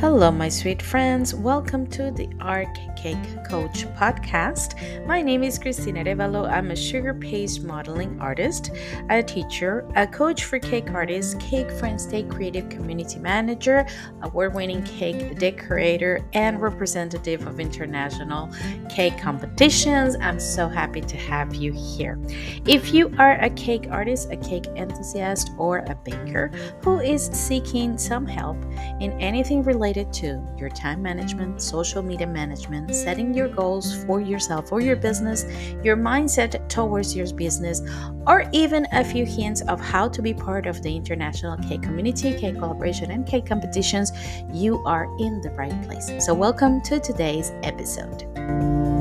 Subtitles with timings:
[0.00, 1.34] Hello, my sweet friends.
[1.34, 4.74] Welcome to the Art Cake Coach podcast.
[5.06, 6.50] My name is Cristina Revalo.
[6.50, 8.70] I'm a sugar paste modeling artist,
[9.10, 13.86] a teacher, a coach for cake artists, Cake Friends Stay creative community manager,
[14.22, 18.50] award winning cake decorator, and representative of international
[18.88, 20.16] cake competitions.
[20.22, 22.18] I'm so happy to have you here.
[22.66, 26.50] If you are a cake artist, a cake enthusiast, or a baker
[26.82, 28.56] who is seeking some help
[29.00, 34.20] in anything related related to your time management, social media management, setting your goals for
[34.20, 35.44] yourself or your business,
[35.82, 37.82] your mindset towards your business,
[38.26, 42.32] or even a few hints of how to be part of the international cake community,
[42.38, 44.12] cake collaboration, and cake competitions,
[44.52, 46.08] you are in the right place.
[46.24, 48.99] So, welcome to today's episode.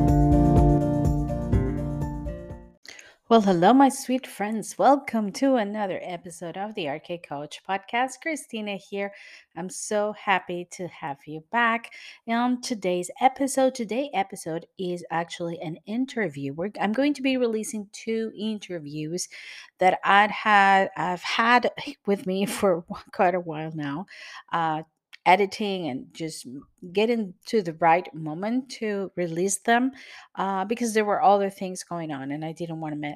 [3.29, 4.79] Well, hello, my sweet friends.
[4.79, 8.21] Welcome to another episode of the Cake Coach podcast.
[8.23, 9.13] Cristina here.
[9.55, 11.93] I'm so happy to have you back.
[12.27, 16.53] On today's episode, today episode is actually an interview.
[16.53, 19.29] We're, I'm going to be releasing two interviews
[19.77, 21.69] that I'd had I've had
[22.07, 24.07] with me for quite a while now.
[24.51, 24.81] Uh,
[25.29, 26.47] editing and just
[26.91, 29.91] getting to the right moment to release them
[30.35, 33.13] uh, because there were other things going on and I didn't want to,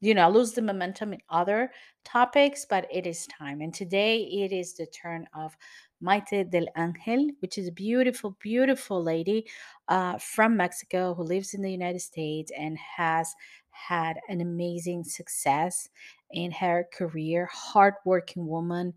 [0.00, 1.72] you know, lose the momentum in other
[2.04, 3.60] topics, but it is time.
[3.60, 5.56] And today it is the turn of
[6.00, 9.46] Maite del Angel, which is a beautiful, beautiful lady
[9.88, 13.34] uh, from Mexico who lives in the United States and has
[13.70, 15.88] had an amazing success
[16.30, 18.94] in her career, hardworking woman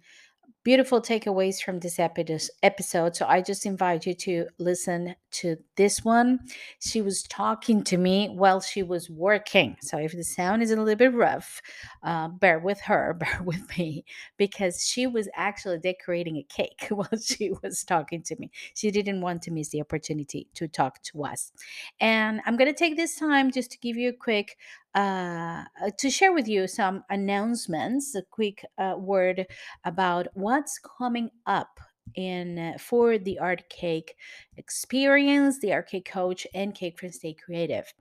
[0.67, 3.15] beautiful takeaways from this episode.
[3.15, 6.39] So I just invite you to listen to this one.
[6.79, 9.77] She was talking to me while she was working.
[9.79, 11.61] So if the sound is a little bit rough,
[12.03, 14.03] uh, bear with her, bear with me,
[14.35, 18.52] because she was actually decorating a cake while she was talking to me.
[18.75, 21.53] She didn't want to miss the opportunity to talk to us.
[22.02, 24.58] And I'm going to take this time just to give you a quick
[24.97, 29.45] uh, uh, to share with you some announcements, a quick uh, word
[29.85, 31.80] about what's coming up
[32.15, 34.15] in for the art cake
[34.55, 37.93] experience the art cake coach and cake friends stay creative.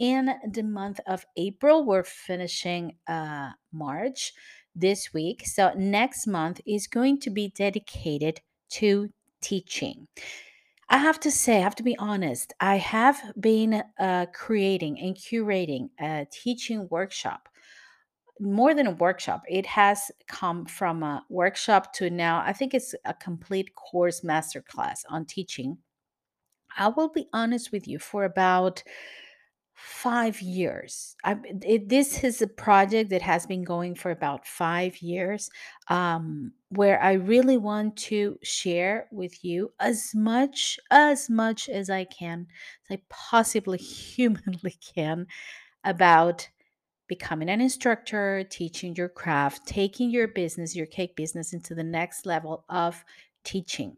[0.00, 4.34] In the month of april we're finishing uh march
[4.74, 5.46] this week.
[5.46, 9.10] So next month is going to be dedicated to
[9.40, 10.08] teaching
[10.88, 15.16] I have to say, I have to be honest, I have been uh, creating and
[15.16, 17.48] curating a teaching workshop.
[18.40, 22.94] More than a workshop, it has come from a workshop to now, I think it's
[23.04, 25.78] a complete course masterclass on teaching.
[26.76, 28.82] I will be honest with you, for about
[29.84, 31.16] five years.
[31.24, 35.50] I, it, this is a project that has been going for about five years,
[35.88, 42.04] um, where I really want to share with you as much as much as I
[42.04, 42.46] can,
[42.88, 43.78] as I possibly
[44.14, 45.26] humanly can,
[45.82, 46.48] about
[47.08, 52.24] becoming an instructor, teaching your craft, taking your business, your cake business, into the next
[52.24, 53.04] level of
[53.42, 53.96] teaching.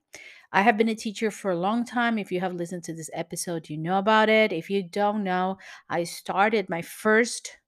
[0.54, 2.16] I have been a teacher for a long time.
[2.16, 4.52] If you have listened to this episode, you know about it.
[4.52, 5.58] If you don't know,
[5.90, 7.58] I started my first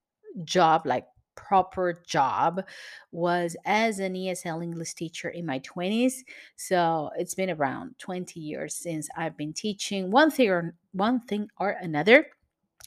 [0.44, 2.62] job, like proper job,
[3.10, 6.24] was as an ESL English teacher in my 20s.
[6.56, 11.50] So it's been around 20 years since I've been teaching one thing or one thing
[11.58, 12.26] or another.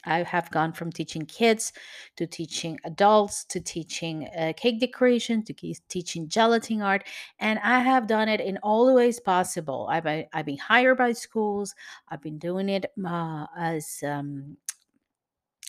[0.05, 1.73] I have gone from teaching kids
[2.15, 5.53] to teaching adults to teaching uh, cake decoration to
[5.89, 7.03] teaching gelatin art,
[7.39, 9.87] and I have done it in all the ways possible.
[9.89, 11.75] I've I've been hired by schools.
[12.09, 14.57] I've been doing it uh, as um,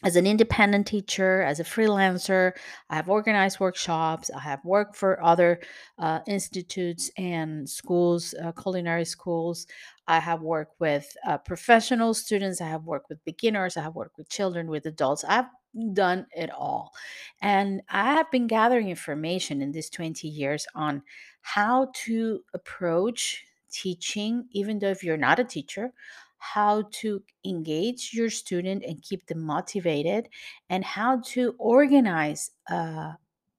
[0.02, 2.52] as an independent teacher, as a freelancer,
[2.88, 4.30] I have organized workshops.
[4.30, 5.60] I have worked for other
[5.98, 9.66] uh, institutes and schools, uh, culinary schools.
[10.06, 12.60] I have worked with uh, professional students.
[12.60, 13.76] I have worked with beginners.
[13.76, 15.24] I have worked with children, with adults.
[15.28, 15.46] I've
[15.92, 16.92] done it all.
[17.40, 21.02] And I have been gathering information in these 20 years on
[21.42, 25.92] how to approach teaching, even though if you're not a teacher,
[26.40, 30.28] how to engage your student and keep them motivated,
[30.68, 33.12] and how to organize uh,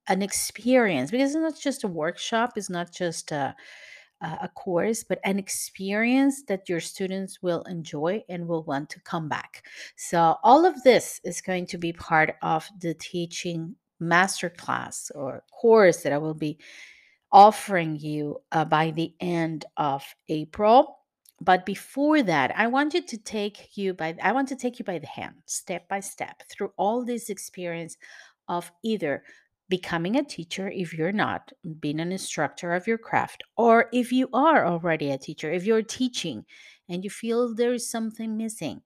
[0.07, 3.55] an experience because it's not just a workshop, it's not just a,
[4.21, 9.29] a course, but an experience that your students will enjoy and will want to come
[9.29, 9.63] back.
[9.95, 16.03] So, all of this is going to be part of the teaching masterclass or course
[16.03, 16.57] that I will be
[17.31, 20.97] offering you uh, by the end of April
[21.41, 24.85] but before that i want you to take you by i want to take you
[24.85, 27.97] by the hand step by step through all this experience
[28.47, 29.23] of either
[29.71, 34.27] becoming a teacher if you're not, being an instructor of your craft, or if you
[34.33, 36.45] are already a teacher, if you're teaching
[36.89, 38.81] and you feel there is something missing,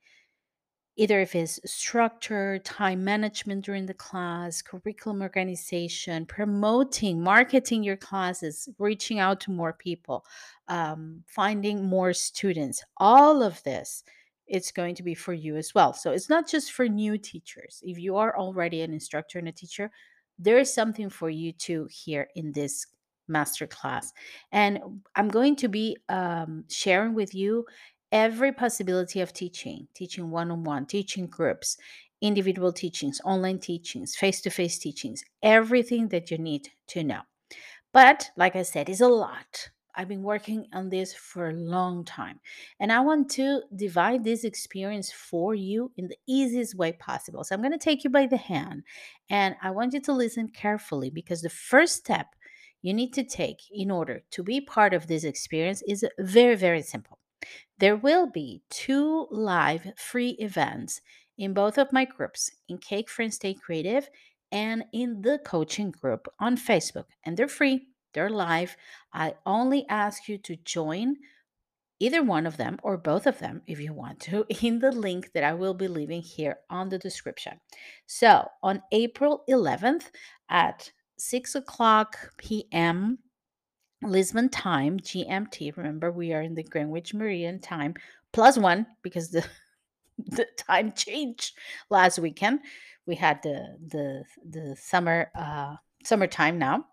[0.98, 8.70] either if it's structure, time management during the class, curriculum organization, promoting, marketing your classes,
[8.80, 10.26] reaching out to more people,
[10.68, 14.04] um, finding more students, all of this.
[14.48, 15.92] It's going to be for you as well.
[15.94, 17.82] So it's not just for new teachers.
[17.84, 19.92] If you are already an instructor and a teacher,
[20.38, 22.86] there is something for you too here in this
[23.30, 24.08] masterclass.
[24.52, 24.80] And
[25.16, 27.66] I'm going to be um, sharing with you
[28.16, 31.78] every possibility of teaching teaching one on one, teaching groups,
[32.22, 37.20] individual teachings, online teachings, face to face teachings, everything that you need to know.
[37.92, 39.70] But like I said, it's a lot.
[39.98, 42.40] I've been working on this for a long time,
[42.80, 47.44] and I want to divide this experience for you in the easiest way possible.
[47.44, 48.84] So, I'm going to take you by the hand,
[49.30, 52.28] and I want you to listen carefully because the first step
[52.82, 56.82] you need to take in order to be part of this experience is very, very
[56.82, 57.15] simple.
[57.78, 61.02] There will be two live free events
[61.38, 64.10] in both of my groups in Cake Friends Stay Creative
[64.52, 68.78] and in the coaching group on Facebook, and they're free they're live.
[69.14, 71.18] I only ask you to join
[72.00, 75.34] either one of them or both of them if you want to in the link
[75.34, 77.60] that I will be leaving here on the description.
[78.08, 80.06] So on April 11th
[80.50, 83.20] at 6 o'clock p.m.
[84.08, 85.76] Lisbon time, GMT.
[85.78, 87.96] Remember, we are in the Greenwich Meridian time
[88.32, 89.46] plus one because the
[90.18, 91.58] the time changed
[91.90, 92.62] last weekend.
[93.06, 96.86] We had the the the summer uh summertime now.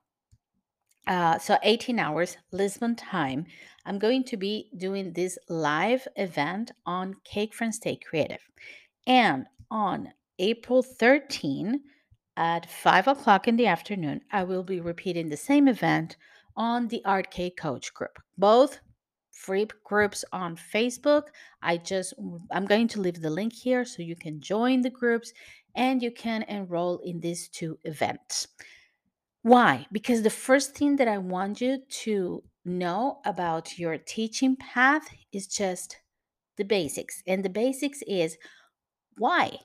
[1.07, 3.47] Uh, so 18 hours Lisbon time.
[3.85, 8.39] I'm going to be doing this live event on Cake Friends Stay Creative.
[9.07, 11.81] And on April 13
[12.37, 16.17] at 5 o'clock in the afternoon, I will be repeating the same event
[16.57, 18.19] on the Art Cake Coach group.
[18.39, 18.81] Both
[19.31, 21.25] free groups on Facebook.
[21.63, 22.15] I just
[22.51, 25.33] I'm going to leave the link here so you can join the groups
[25.75, 28.49] and you can enroll in these two events.
[29.43, 29.87] Why?
[29.91, 35.49] Because the first thing that I want you to know about your teaching path is
[35.49, 35.97] just
[36.57, 37.23] the basics.
[37.27, 38.37] And the basics is
[39.19, 39.59] why?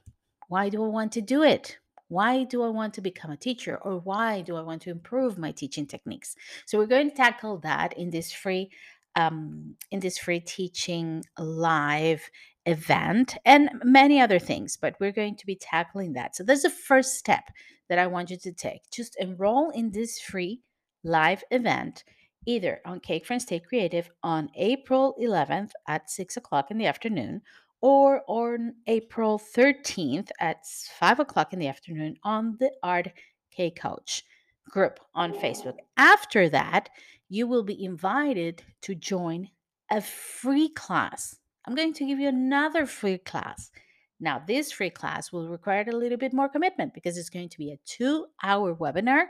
[0.48, 1.78] Why do I want to do it?
[2.10, 3.78] Why do I want to become a teacher?
[3.78, 6.36] Or why do I want to improve my teaching techniques?
[6.66, 8.70] So we're going to tackle that in this free
[9.16, 12.30] um, in this free teaching live
[12.68, 16.36] event and many other things, but we're going to be tackling that.
[16.36, 17.46] So that's the first step
[17.90, 18.82] that I want you to take.
[18.92, 20.62] Just enroll in this free
[21.04, 22.04] live event
[22.46, 27.42] either on Cake Friends Stay Creative on April 11th at 6 o'clock in the afternoon
[27.82, 33.10] or on April 13th at 5 o'clock in the afternoon on the Art
[33.52, 34.24] Cake Coach
[34.70, 35.76] group on Facebook.
[35.98, 36.90] After that,
[37.30, 39.50] you will be invited to join
[39.92, 41.38] a free class.
[41.66, 43.72] I'm going to give you another free class
[44.20, 47.58] now, this free class will require a little bit more commitment because it's going to
[47.58, 49.26] be a two hour webinar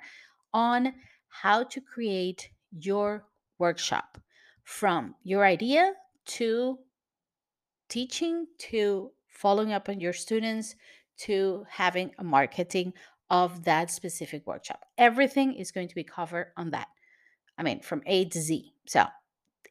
[0.53, 0.93] on
[1.27, 3.25] how to create your
[3.59, 4.17] workshop
[4.63, 5.93] from your idea
[6.25, 6.79] to
[7.89, 10.75] teaching to following up on your students
[11.17, 12.93] to having a marketing
[13.29, 14.85] of that specific workshop.
[14.97, 16.87] Everything is going to be covered on that.
[17.57, 18.73] I mean, from A to Z.
[18.85, 19.05] So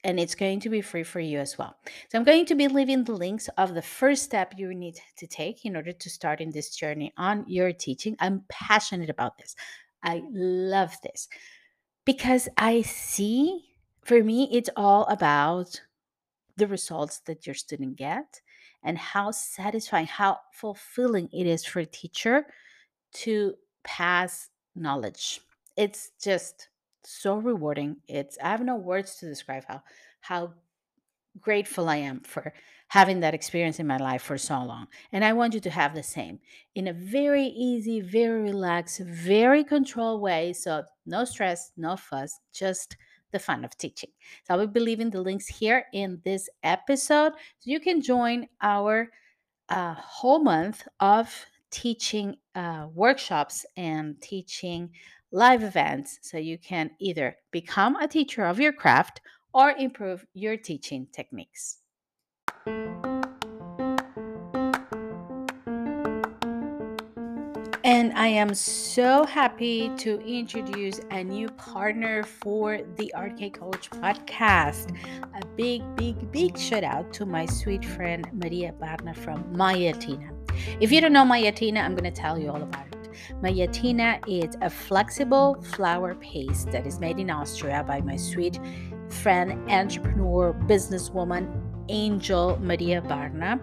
[0.06, 1.76] and it's going to be free for you as well.
[2.08, 5.26] So I'm going to be leaving the links of the first step you need to
[5.26, 8.16] take in order to start in this journey on your teaching.
[8.20, 9.56] I'm passionate about this.
[10.04, 11.28] I love this
[12.04, 13.64] because I see
[14.04, 15.80] for me it's all about
[16.56, 18.40] the results that your student get
[18.82, 22.46] and how satisfying, how fulfilling it is for a teacher
[23.12, 25.40] to pass knowledge.
[25.76, 26.68] It's just
[27.04, 27.96] so rewarding.
[28.08, 29.82] It's I have no words to describe how
[30.20, 30.54] how
[31.40, 32.52] grateful I am for
[32.88, 34.86] having that experience in my life for so long.
[35.12, 36.38] And I want you to have the same
[36.74, 40.52] in a very easy, very relaxed, very controlled way.
[40.52, 42.96] So no stress, no fuss, just
[43.32, 44.10] the fun of teaching.
[44.44, 48.48] So I will be leaving the links here in this episode so you can join
[48.62, 49.10] our
[49.68, 51.34] uh, whole month of
[51.70, 54.90] teaching uh, workshops and teaching
[55.32, 59.20] live events so you can either become a teacher of your craft
[59.52, 61.78] or improve your teaching techniques.
[67.96, 74.94] And I am so happy to introduce a new partner for the Cake Coach podcast.
[75.22, 80.28] A big, big, big shout out to my sweet friend Maria Barna from Mayatina.
[80.78, 83.08] If you don't know Mayatina, I'm going to tell you all about it.
[83.42, 88.60] Mayatina is a flexible flower paste that is made in Austria by my sweet
[89.08, 91.48] friend, entrepreneur, businesswoman,
[91.88, 93.58] Angel Maria Barna.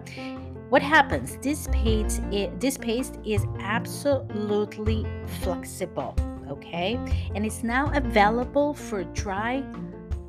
[0.74, 1.38] What happens?
[1.40, 2.20] This paste,
[2.58, 5.06] this paste is absolutely
[5.42, 6.16] flexible,
[6.50, 6.98] okay?
[7.32, 9.62] And it's now available for dry,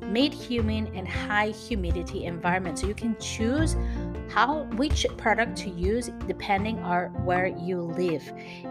[0.02, 2.78] mid humid, and high humidity environment.
[2.78, 3.74] So you can choose
[4.28, 8.22] how which product to use depending on where you live.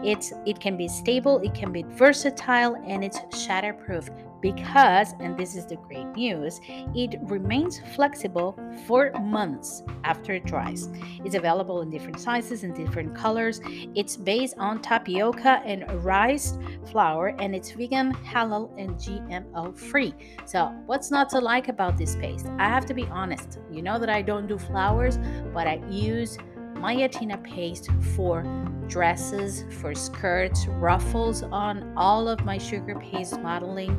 [0.02, 4.08] It's it can be stable, it can be versatile, and it's shatterproof
[4.40, 6.60] because, and this is the great news,
[6.94, 10.88] it remains flexible for months after it dries.
[11.24, 13.60] It's available in different sizes and different colors.
[13.94, 16.58] It's based on tapioca and rice
[16.90, 20.14] flour, and it's vegan, halal, and GMO free.
[20.44, 22.46] So, what's not to like about this paste?
[22.58, 23.58] I have to be honest.
[23.70, 25.18] You know that I don't do flowers,
[25.52, 26.38] but I use
[26.76, 28.44] Mayatina paste for
[28.88, 33.94] dresses, for skirts, ruffles on all of my sugar paste modeling,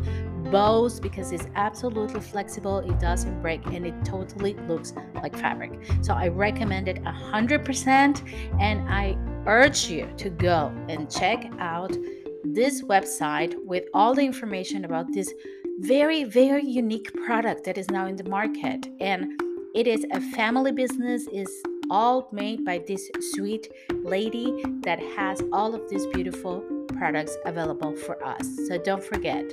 [0.51, 5.71] bows because it's absolutely flexible, it doesn't break, and it totally looks like fabric.
[6.01, 11.95] So I recommend it 100%, and I urge you to go and check out
[12.43, 15.33] this website with all the information about this
[15.79, 18.87] very, very unique product that is now in the market.
[18.99, 19.39] And
[19.75, 21.49] it is a family business, is
[21.89, 26.63] all made by this sweet lady that has all of these beautiful
[26.97, 28.47] products available for us.
[28.67, 29.45] So don't forget,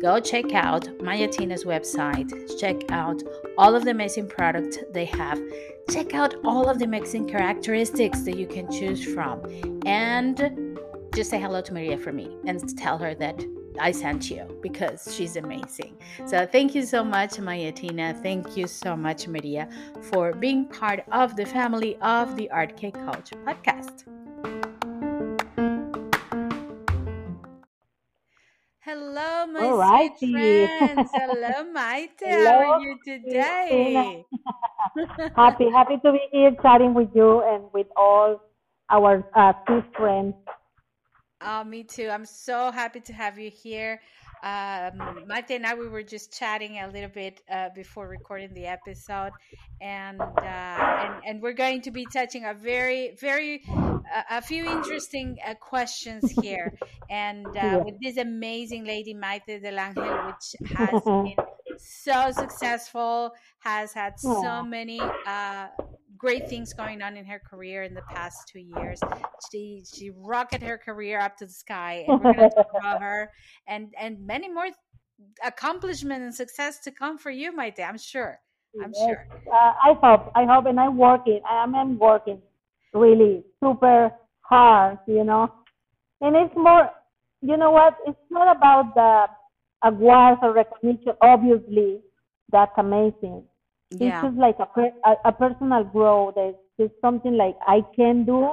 [0.00, 3.22] go check out Mayatina's website, check out
[3.58, 5.40] all of the amazing products they have,
[5.90, 9.42] check out all of the amazing characteristics that you can choose from,
[9.84, 10.78] and
[11.14, 13.44] just say hello to Maria for me and tell her that
[13.78, 15.96] I sent you because she's amazing.
[16.26, 18.20] So thank you so much, Mayatina.
[18.22, 19.68] Thank you so much, Maria,
[20.02, 24.04] for being part of the family of the Art Cake Coach podcast.
[28.80, 31.10] Hello, my sweet friends.
[31.12, 32.10] Hello, Maite.
[32.20, 32.50] Hello.
[32.50, 34.24] How are you today?
[35.36, 38.40] happy, happy to be here chatting with you and with all
[38.90, 40.34] our uh, two friends
[41.40, 42.08] Oh, me too.
[42.08, 44.00] I'm so happy to have you here.
[44.42, 48.66] Um, Maite and I, we were just chatting a little bit uh, before recording the
[48.66, 49.32] episode,
[49.80, 54.64] and, uh, and and we're going to be touching a very, very, uh, a few
[54.66, 56.78] interesting uh, questions here,
[57.10, 61.34] and uh, with this amazing lady Maite del Angel, which has been
[61.78, 65.68] so successful, has had so many uh,
[66.16, 69.00] great things going on in her career in the past two years.
[69.50, 73.02] She she rocketed her career up to the sky, and we're going to talk about
[73.02, 73.30] her
[73.66, 74.68] and and many more
[75.44, 77.80] accomplishment and success to come for you, Maite.
[77.80, 78.38] I'm sure.
[78.82, 79.06] I'm yes.
[79.06, 79.26] sure.
[79.52, 80.32] Uh, I hope.
[80.34, 81.40] I hope, and I'm working.
[81.48, 82.40] I am working
[82.92, 84.98] really super hard.
[85.06, 85.52] You know,
[86.20, 86.90] and it's more.
[87.42, 87.96] You know what?
[88.06, 91.12] It's not about the awards or recognition.
[91.20, 92.00] Obviously,
[92.50, 93.44] that's amazing
[94.00, 94.22] yeah.
[94.22, 96.34] This is like a, per, a, a personal growth.
[96.36, 98.50] It's just something like I can do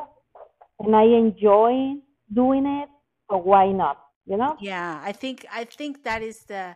[0.80, 1.96] and I enjoy
[2.34, 2.90] doing it,
[3.30, 3.98] so why not?
[4.26, 4.56] You know?
[4.60, 6.76] Yeah, I think I think that is the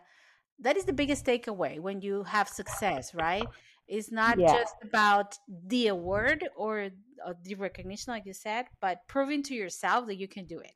[0.60, 3.46] that is the biggest takeaway when you have success, right?
[3.86, 4.52] It's not yeah.
[4.52, 6.90] just about the award or,
[7.24, 10.74] or, the recognition, like you said, but proving to yourself that you can do it,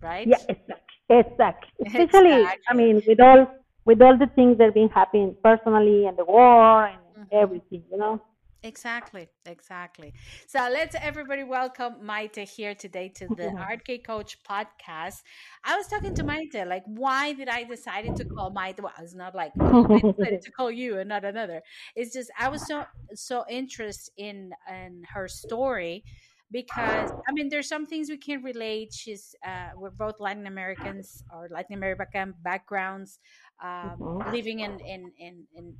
[0.00, 0.26] right?
[0.26, 0.76] Yeah, exactly.
[1.10, 1.70] Exactly.
[1.86, 2.64] Especially, exactly.
[2.68, 3.46] I mean, with all
[3.84, 7.00] with all the things that have been happening personally and the war and.
[7.32, 8.20] Everything, you know.
[8.62, 10.12] Exactly, exactly.
[10.46, 15.22] So let's everybody welcome Maite here today to the Art Cake Coach podcast.
[15.64, 18.82] I was talking to Maite, like, why did I decided to call Maite?
[18.82, 21.62] Well, it's not like I decided to call you and not another.
[21.96, 22.84] It's just I was so
[23.14, 26.04] so interested in in her story
[26.50, 28.92] because I mean, there's some things we can relate.
[28.92, 33.20] She's uh, we're both Latin Americans or Latin American backgrounds,
[33.62, 34.30] um, mm-hmm.
[34.32, 35.74] living in in in, in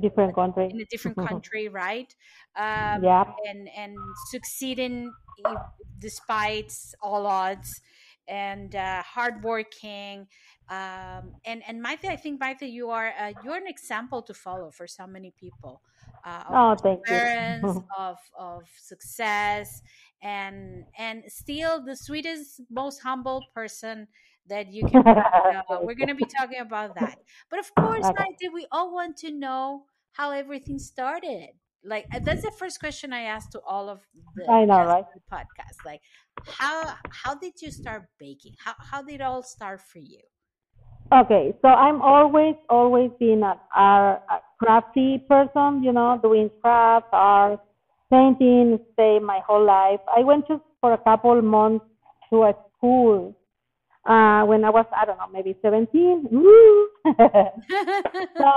[0.00, 2.14] different country in a different country right
[2.56, 3.96] um, yeah and and
[4.30, 5.12] succeeding
[5.98, 7.80] despite all odds
[8.26, 10.26] and uh, hardworking
[10.70, 14.70] um, and and Maite, I think Maite, you are uh, you're an example to follow
[14.70, 15.80] for so many people.
[16.24, 17.84] Uh, oh, thank parents, you.
[17.98, 19.80] of of success,
[20.22, 24.08] and and still the sweetest, most humble person
[24.48, 25.06] that you can.
[25.06, 27.18] uh, we're going to be talking about that,
[27.50, 28.24] but of course, okay.
[28.24, 31.50] Maite, we all want to know how everything started.
[31.84, 34.00] Like uh, that's the first question I asked to all of
[34.34, 35.04] the, I know, right?
[35.14, 35.84] the podcast.
[35.84, 36.00] Like,
[36.46, 38.54] how how did you start baking?
[38.64, 40.20] How how did it all start for you?
[41.10, 47.08] Okay, so I'm always, always been a, a, a crafty person, you know, doing crafts,
[47.12, 47.60] art,
[48.10, 50.00] painting, stay my whole life.
[50.14, 51.86] I went just for a couple months
[52.28, 53.34] to a school
[54.08, 56.28] uh, when I was, I don't know, maybe 17.
[56.30, 56.88] Woo!
[58.38, 58.50] so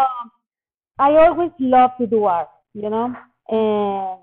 [0.98, 3.14] I always loved to do art, you know,
[3.50, 4.20] and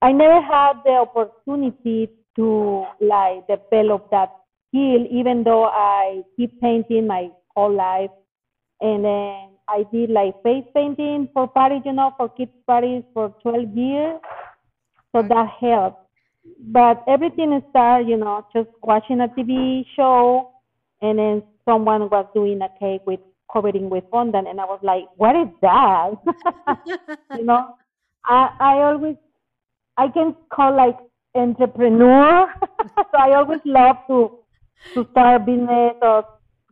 [0.00, 4.30] I never had the opportunity to like develop that
[4.68, 8.10] skill, even though I keep painting my whole life.
[8.80, 13.34] And then I did like face painting for parties, you know, for kids parties for
[13.42, 14.20] 12 years.
[15.12, 16.05] So that helped.
[16.58, 20.50] But everything started, uh, you know, just watching a TV show,
[21.02, 23.20] and then someone was doing a cake with
[23.52, 26.10] covering with fondant, and I was like, "What is that?"
[27.38, 27.76] you know,
[28.24, 29.16] I I always
[29.96, 30.98] I can call like
[31.34, 32.52] entrepreneur.
[32.96, 34.38] so I always love to
[34.94, 36.24] to start a business or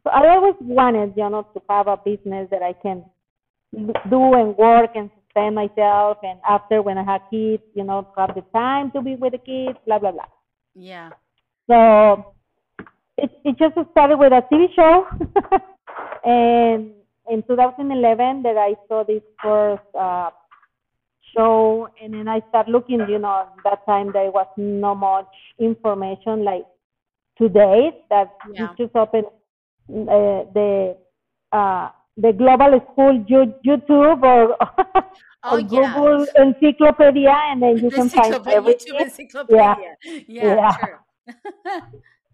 [0.05, 3.05] so I always wanted, you know, to have a business that I can
[4.11, 6.19] do and work and sustain myself.
[6.23, 9.39] And after when I have kids, you know, have the time to be with the
[9.39, 10.25] kids, blah blah blah.
[10.75, 11.11] Yeah.
[11.71, 12.35] So
[13.17, 15.07] it it just started with a TV show,
[16.25, 16.93] and
[17.31, 20.31] in 2011 that I saw this first uh,
[21.37, 23.01] show, and then I started looking.
[23.09, 26.65] You know, that time there was no much information like
[27.39, 28.69] today that Yeah.
[28.79, 29.25] you just open
[29.91, 30.97] uh, the
[31.53, 34.57] uh, the global school YouTube or,
[35.47, 35.93] Oh or yeah.
[35.95, 38.95] Google Encyclopedia, and then you can find everything.
[38.95, 39.97] YouTube encyclopedia.
[40.29, 40.73] Yeah, Yeah.
[40.77, 40.97] true.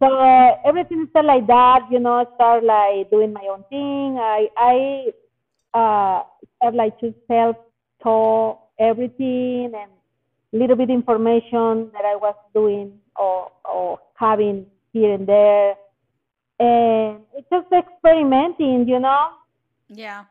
[0.02, 2.24] So uh, everything started like that, you know.
[2.36, 4.16] Start like doing my own thing.
[4.18, 5.12] I I
[5.74, 6.22] uh,
[6.56, 7.56] start like to self
[8.02, 9.90] taught everything and
[10.52, 15.74] little bit information that I was doing or or having here and there,
[16.58, 19.28] and it's just experimenting, you know,
[19.90, 20.24] yeah.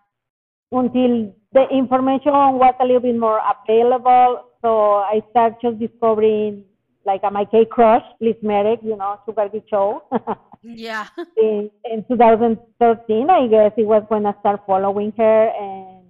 [0.72, 4.46] until the information was a little bit more available.
[4.62, 6.64] So I started just discovering
[7.06, 10.04] like a my K crush, Liz Marek, you know, Sugar Geek Show.
[10.62, 11.08] Yeah.
[11.38, 16.06] in, in 2013, I guess it was when I started following her and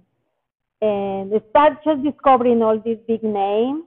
[0.82, 3.84] and start just discovering all these big names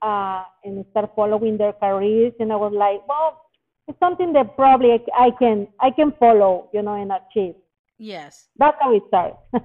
[0.00, 2.32] uh, and start following their careers.
[2.38, 3.42] And I was like, well,
[3.88, 7.56] it's something that probably I, I can I can follow, you know, and achieve.
[7.98, 8.48] Yes.
[8.56, 9.36] That's how it started.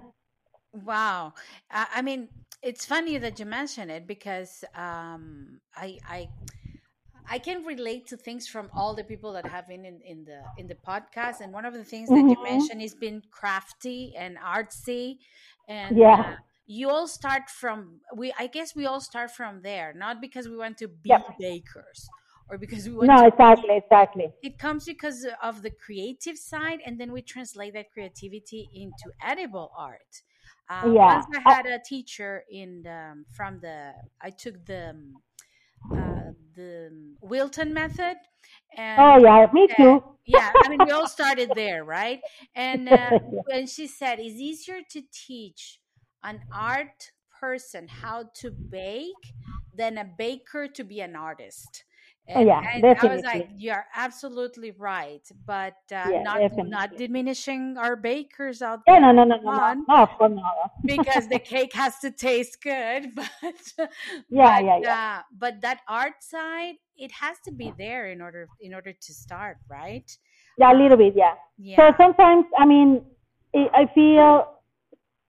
[0.74, 1.34] Wow.
[1.70, 2.30] I, I mean,
[2.62, 6.30] it's funny that you mention it because um, I I
[7.30, 10.50] I can relate to things from all the people that have been in, in the
[10.58, 12.42] in the podcast, and one of the things that you Mhm.
[12.42, 15.18] mentioned is being crafty and artsy,
[15.68, 16.24] and Yeah.
[16.24, 18.34] uh, you all start from we.
[18.38, 21.38] I guess we all start from there, not because we want to be Yep.
[21.38, 22.12] bakers
[22.52, 24.34] or because we want No, to exactly, exactly.
[24.42, 29.72] it comes because of the creative side and then we translate that creativity into edible
[29.78, 30.22] art
[30.70, 31.02] uh, Yeah.
[31.02, 35.22] once i had a teacher in the, from the i took the um,
[35.96, 38.18] uh, the wilton method
[38.78, 40.02] and Oh yeah, me said- too.
[40.26, 42.22] yeah i mean we all started there right
[42.56, 43.14] and uh,
[43.46, 45.80] when she said it's easier to teach
[46.24, 49.34] an art person how to bake
[49.74, 51.84] than a baker to be an artist
[52.28, 53.50] and, yeah, and i was like definitely.
[53.58, 59.12] you're absolutely right but uh, Yeah, not not diminishing our bakers out Yeah, there no,
[59.12, 60.72] no, no, no, no, on no, of course not.
[60.86, 63.74] because the cake has to taste good but
[64.30, 64.98] Yeah, but, yeah, yeah.
[65.20, 69.14] uh, but that art side it has to be there in order in order to
[69.14, 70.18] start right
[70.58, 71.36] Yeah, a little bit, yeah.
[71.58, 73.02] yeah So sometimes, I mean,
[73.56, 74.60] I feel,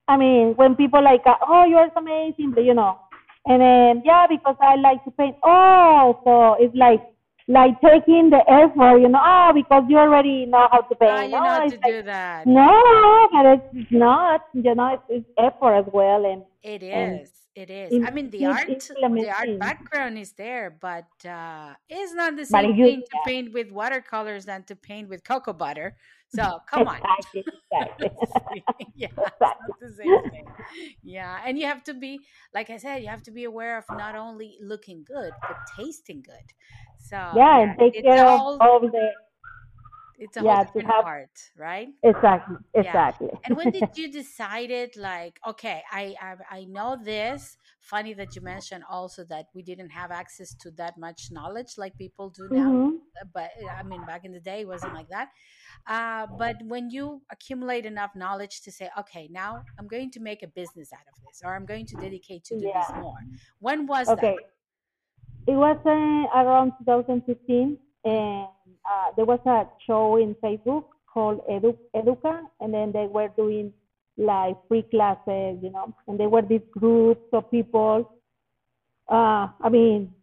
[0.09, 2.99] I mean, when people like, oh, you're so amazing, but you know,
[3.47, 5.37] and then yeah, because I like to paint.
[5.43, 7.01] Oh, so it's like
[7.49, 9.21] like taking the effort, you know.
[9.23, 11.23] Oh, because you already know how to Ah, paint.
[11.23, 14.43] you know no, how to like, do that no, but it's not.
[14.55, 17.31] You know, it's, it's effort as well, and It is.
[17.31, 17.99] And it is.
[18.03, 22.77] I mean, the art, the art background is there, but uh, it's not the same
[22.77, 25.97] you, thing to yeah, paint with watercolors than to paint with cocoa butter.
[26.33, 27.01] So come on.
[28.95, 29.75] yeah, it's not exactly.
[29.81, 30.55] the same thing.
[31.03, 33.91] Yeah, and you have to be, like I said, you have to be aware of
[33.91, 36.53] not only looking good but tasting good.
[36.99, 39.13] So Yeah, and take care a of all the
[40.25, 41.89] it's a yeah different have art, right?
[42.03, 43.03] exactly, Yeah.
[43.03, 43.31] exactly.
[43.45, 47.57] And when did you decided like, okay, I, I I know this.
[47.81, 51.97] Funny that you mentioned also that we didn't have access to that much knowledge like
[51.99, 52.73] people do now.
[52.73, 55.29] hmm uh, But uh, I mean, back in the day, it wasn't like that.
[55.87, 60.43] Uh, but when you accumulate enough knowledge to say, okay, now I'm going to make
[60.43, 63.21] a business out of this, or I'm going to dedicate to do this more.
[63.61, 64.35] When was that?
[65.47, 68.49] It was uh, around 2015, and
[68.91, 73.73] uh, there was a show in Facebook called Edu- Educa, and then they were doing
[74.19, 78.09] like free classes, you know, and they were these groups of people.
[79.09, 80.15] Uh, I mean,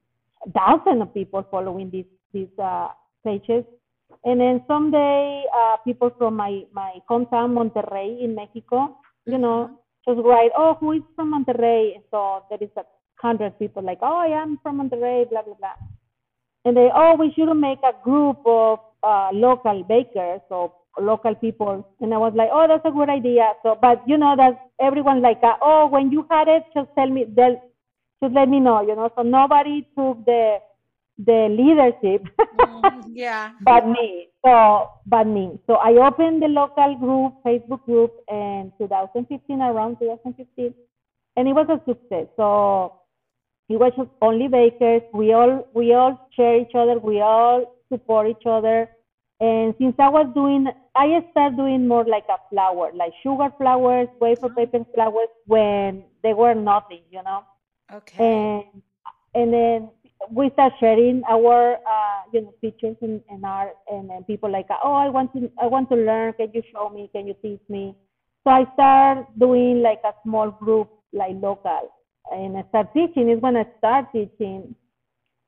[0.56, 2.90] thousands of people following these these uh,
[3.26, 3.66] pages,
[4.26, 9.78] And then someday, uh, people from my, my hometown, Monterrey in Mexico, you know, Mhm.
[10.16, 12.02] just write, oh, who is from Monterrey?
[12.12, 12.86] So there is a
[13.22, 15.76] hundred people like, oh, I am from Monterrey, blah, blah, blah.
[16.66, 21.88] And they, oh, we should make a group of uh, local bakers or local people.
[22.02, 23.54] And I was like, oh, that's a good idea.
[23.64, 27.10] So, but you know, that everyone like, uh, oh, when you had it, just tell
[27.10, 27.62] me, they'll,
[28.24, 29.10] just let me know, you know.
[29.16, 30.58] So nobody took the
[31.18, 32.24] the leadership
[32.56, 33.52] Mm, yeah.
[33.60, 34.28] but me.
[34.46, 35.60] So, but me.
[35.68, 40.74] So I opened the local group, Facebook group, in 2015, around 2015,
[41.38, 42.28] and it was a success.
[42.38, 42.99] So
[43.70, 45.04] it was only bakers.
[45.14, 47.00] We all we all share each other.
[47.00, 48.90] We all support each other.
[49.42, 54.08] And since I was doing, I started doing more like a flower, like sugar flowers,
[54.20, 57.44] wafer paper flowers, when they were nothing, you know
[57.92, 58.20] Okay.
[58.20, 58.64] and
[59.36, 59.90] and then
[60.32, 64.68] we start sharing our uh, you know pictures and, and art and then people like
[64.84, 67.62] oh I want to I want to learn can you show me can you teach
[67.70, 67.96] me
[68.44, 71.90] so I start doing like a small group like local
[72.32, 74.76] and I start teaching is when I start teaching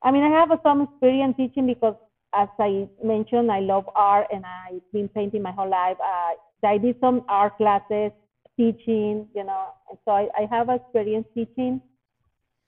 [0.03, 1.95] I mean I have some experience teaching because
[2.33, 6.77] as I mentioned I love art and I've been painting my whole life uh, I
[6.77, 8.11] did some art classes
[8.57, 11.81] teaching you know and so I, I have experience teaching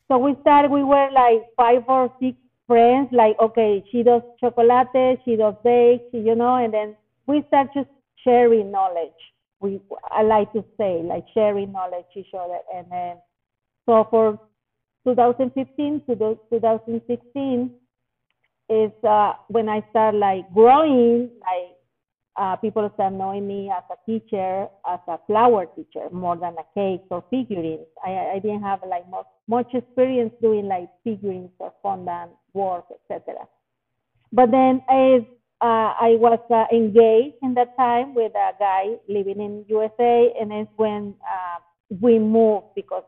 [0.07, 5.19] so we started, we were like five or six friends, like, okay, she does chocolate,
[5.23, 6.95] she does bake, you know, and then
[7.25, 7.89] we start just
[8.23, 9.11] sharing knowledge.
[9.59, 9.79] We,
[10.11, 12.59] I like to say, like sharing knowledge each other.
[12.75, 13.17] And then,
[13.85, 14.39] so for
[15.05, 16.15] 2015 to
[16.51, 17.71] 2016
[18.69, 21.75] is uh, when I start like growing, like
[22.35, 26.65] uh, people start knowing me as a teacher, as a flower teacher, more than a
[26.73, 27.85] cake or figurines.
[28.03, 33.35] I, I didn't have like much, much experience doing like figurines or fondant work, etc.
[34.31, 35.21] But then as
[35.61, 40.51] uh, I was uh, engaged in that time with a guy living in USA, and
[40.51, 41.59] it's when uh,
[42.01, 43.03] we moved because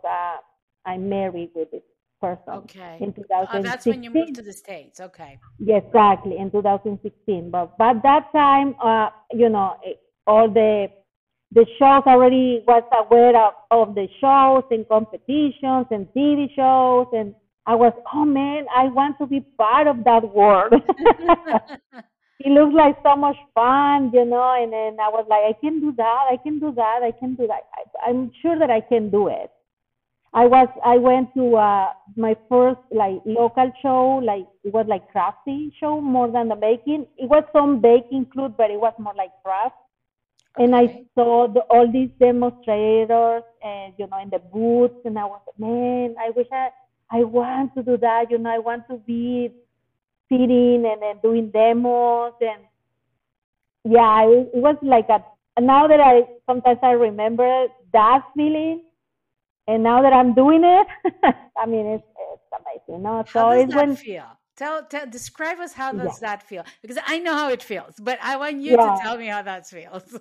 [0.85, 1.83] I'm married with this
[2.21, 2.97] person Okay.
[3.01, 4.99] in Oh, that's when you moved to the States.
[4.99, 5.39] Okay.
[5.59, 7.49] Yes, exactly, in 2016.
[7.49, 9.77] But but that time, uh, you know,
[10.27, 10.89] all the
[11.51, 17.33] the shows already was aware of, of the shows and competitions and TV shows, and
[17.65, 20.73] I was, oh man, I want to be part of that world.
[22.39, 24.53] it looks like so much fun, you know.
[24.61, 27.35] And then I was like, I can do that, I can do that, I can
[27.35, 27.61] do that.
[27.73, 29.49] I, I'm sure that I can do it.
[30.35, 35.09] I was I went to uh, my first like local show, like it was like
[35.09, 37.07] crafty show more than the baking.
[37.17, 39.75] It was some baking included, but it was more like craft.
[40.57, 45.23] And I saw the, all these demonstrators and you know in the booths, and I
[45.23, 46.67] was man, I wish I
[47.09, 48.29] I want to do that.
[48.29, 49.53] You know, I want to be
[50.29, 52.61] sitting and then doing demos and
[53.85, 55.23] yeah, it, it was like a.
[55.61, 58.81] Now that I sometimes I remember that feeling,
[59.67, 60.87] and now that I'm doing it,
[61.57, 63.03] I mean it's it's amazing.
[63.03, 64.25] No, so How does it's that when feel?
[64.57, 66.63] Tell, tell, describe us how yeah, does that feel?
[66.81, 69.67] Because I know how it feels, but I want you to tell me how that
[69.67, 70.17] feels.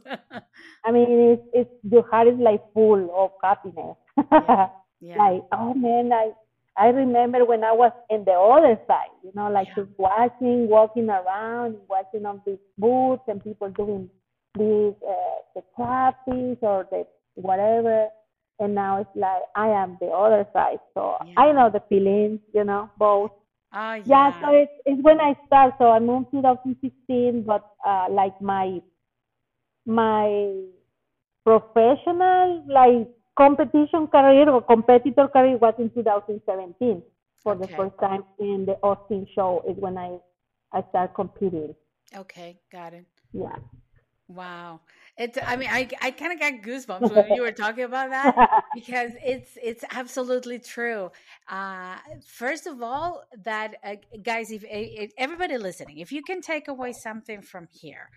[0.84, 3.96] I mean it's it's your heart is like full of happiness.
[4.32, 4.68] yeah,
[5.00, 6.32] yeah, like oh man, I
[6.76, 9.84] I remember when I was in the other side, you know, like yeah.
[9.84, 14.10] just watching, walking around, watching on these booths and people doing
[14.58, 18.08] these uh, the crafties or the whatever.
[18.60, 22.64] And now it's like I am the other side, so I know the feelings, you
[22.64, 23.30] know, both.
[23.72, 25.74] Oh, Yeah, yeah, so it's, it's when I start.
[25.78, 28.80] So I moved 2016, but uh, like my
[29.86, 30.62] my
[31.44, 37.02] professional like competition career or competitor career was in 2017
[37.42, 40.18] for the first time in the Austin show is when I
[40.72, 41.74] I start competing.
[42.16, 42.58] Okay.
[42.72, 43.06] Got it.
[43.32, 43.56] Yeah.
[44.28, 44.80] Wow.
[45.16, 48.34] It, I mean, I, I kind of got goosebumps when you were talking about that
[48.74, 51.12] because it's it's absolutely true.
[51.48, 51.96] Uh,
[52.26, 56.92] first of all, that uh, guys, if, if everybody listening, if you can take away
[56.92, 58.10] something from here,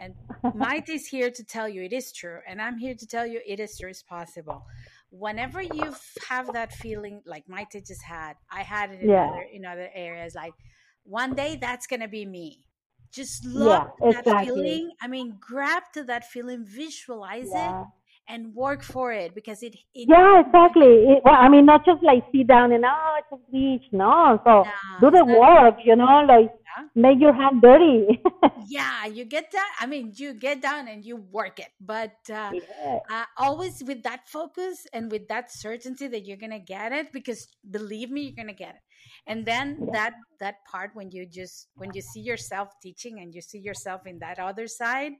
[0.00, 0.14] and
[0.54, 3.40] Maite is here to tell you it is true, and I'm here to tell you
[3.44, 4.64] it is true, it's possible.
[5.10, 5.92] Whenever you
[6.28, 9.24] have that feeling like Maite just had, I had it in yeah.
[9.24, 10.36] other in other areas.
[10.36, 10.54] Like
[11.02, 12.67] one day that's gonna be me.
[13.12, 14.54] Just Yeah, look at that exactly.
[14.54, 14.90] feeling.
[15.00, 17.86] I mean, grab to that feeling, visualize it,
[18.28, 22.02] and work for it because it, it yeah exactly it, well, i mean not just
[22.02, 24.64] like sit down and oh it's a beach no so
[25.00, 26.84] do the work you know like yeah.
[26.94, 28.20] make your hand dirty
[28.68, 32.52] yeah you get that i mean you get down and you work it but uh,
[32.52, 32.98] yeah.
[33.10, 37.48] uh, always with that focus and with that certainty that you're gonna get it because
[37.70, 38.82] believe me you're gonna get it
[39.28, 43.40] and then that that part when you just when you see yourself teaching and you
[43.40, 45.12] see yourself in that other side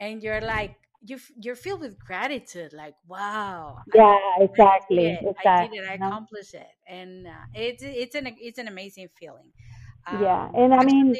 [0.00, 5.30] and you're like you you're filled with gratitude like wow yeah I, exactly I did,
[5.30, 6.66] exactly I, did it, I accomplished it.
[6.88, 9.50] And uh, it's it's an it's an amazing feeling.
[10.06, 11.14] Um, yeah and i mean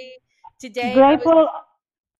[0.58, 1.64] today grateful was,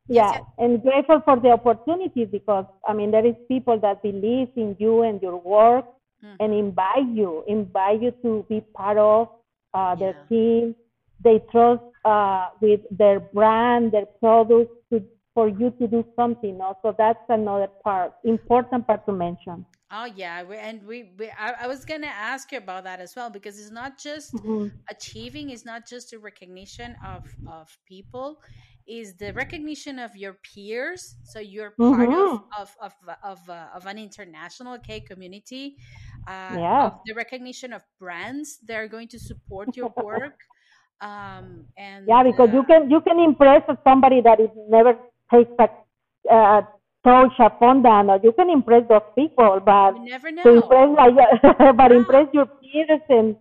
[0.08, 4.48] yeah yes, and grateful for the opportunities because i mean there is people that believe
[4.56, 5.86] in you and your work
[6.22, 6.34] mm-hmm.
[6.40, 9.28] and invite you invite you to be part of
[9.78, 10.28] uh, their yeah.
[10.30, 10.74] team
[11.26, 14.96] they trust uh, with their brand their products to
[15.38, 16.58] for you to do something.
[16.82, 19.64] So that's another part, important part to mention.
[19.92, 23.14] Oh yeah, we, and we, we I, I, was gonna ask you about that as
[23.14, 24.66] well because it's not just mm-hmm.
[24.90, 28.42] achieving, it's not just a recognition of of people,
[28.88, 31.16] is the recognition of your peers.
[31.24, 32.12] So you're part mm-hmm.
[32.12, 35.76] of of of of, uh, of, an international K community.
[36.26, 36.90] Uh, yeah.
[37.06, 40.40] the recognition of brands that are going to support your work.
[41.00, 44.98] um and yeah because uh, you can you can impress somebody that is never
[45.30, 45.68] takes a
[46.28, 46.60] uh,
[47.04, 49.92] touch a fondant or you can impress those people but
[50.42, 53.36] to impress like but impress your peers and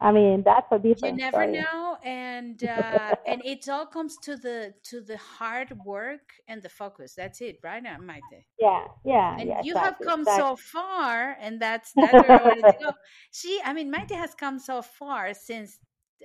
[0.00, 1.16] I mean that's a different.
[1.16, 1.52] You never story.
[1.52, 6.68] know, and uh, and it all comes to the to the hard work and the
[6.68, 7.14] focus.
[7.16, 8.44] That's it, right now, Maite.
[8.60, 9.36] Yeah, yeah.
[9.38, 10.42] And yeah, you have come exactly.
[10.42, 12.92] so far, and that's that's where I wanted to go.
[13.30, 15.78] She, I mean, Maite has come so far since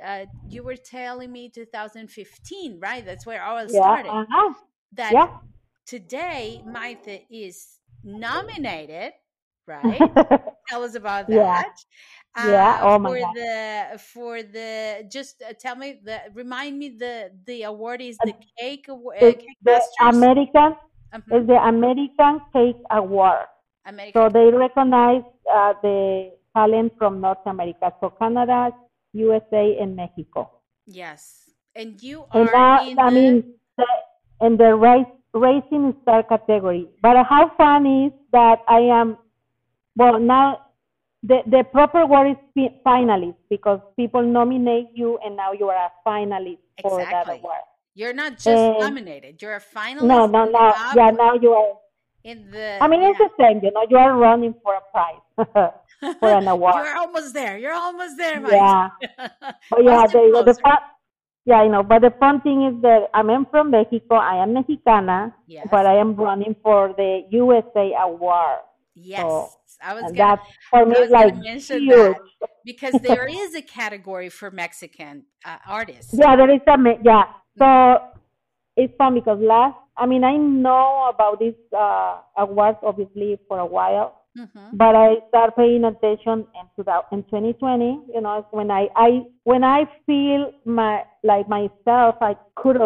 [0.03, 3.05] uh, you were telling me 2015, right?
[3.05, 4.09] That's where all yeah, started.
[4.09, 4.53] Uh-huh
[4.93, 5.37] that yeah.
[5.85, 9.13] today Maite is nominated,
[9.67, 9.99] right?
[10.67, 11.73] tell us about that.
[12.37, 12.43] Yeah.
[12.43, 12.79] Uh, yeah.
[12.83, 13.35] Oh for God.
[13.35, 18.33] the for the just uh, tell me the remind me the the award is the
[18.59, 18.85] cake.
[18.89, 20.75] Uh, cake the American
[21.11, 21.37] uh-huh.
[21.37, 23.47] is the American Cake Award.
[23.85, 24.21] American.
[24.21, 28.71] So they recognize uh, the talent from North America, so Canada,
[29.13, 30.51] USA, and Mexico.
[30.85, 32.41] Yes, and you are.
[32.41, 32.49] And
[32.95, 33.15] now, I the...
[33.15, 33.85] mean, the,
[34.41, 36.87] in the race, rising star category.
[37.01, 39.17] But how fun is that I am,
[39.95, 40.68] well, now
[41.23, 45.91] the, the proper word is finalist because people nominate you and now you are a
[46.07, 46.89] finalist exactly.
[46.89, 47.57] for that award.
[47.95, 50.03] You're not just and, nominated, you're a finalist.
[50.03, 50.73] No, no, no.
[50.95, 51.73] Yeah, now you are.
[52.23, 53.09] In the, I mean, yeah.
[53.09, 55.71] it's the same, you know, you are running for a prize.
[56.19, 56.75] for an award.
[56.75, 57.57] You're almost there.
[57.57, 58.51] You're almost there, Maite.
[58.51, 58.89] Yeah.
[59.69, 60.77] but yeah, the, the, the,
[61.45, 61.83] yeah, I know.
[61.83, 64.15] But the fun thing is that I'm from Mexico.
[64.15, 65.67] I am Mexicana, yes.
[65.71, 68.59] but I am running for the USA award.
[68.95, 69.49] Yes, so,
[69.81, 70.03] I was.
[70.03, 72.15] Gonna, that's for me like mention huge.
[72.41, 76.13] that because there is a category for Mexican uh, artists.
[76.13, 77.23] Yeah, there is a yeah.
[77.57, 77.97] So
[78.75, 83.65] it's fun because last, I mean, I know about this uh, awards obviously for a
[83.65, 84.77] while, Mm-hmm.
[84.77, 88.01] But I start paying attention in, in 2020.
[88.13, 92.77] You know, when I, I when I feel my like myself, I could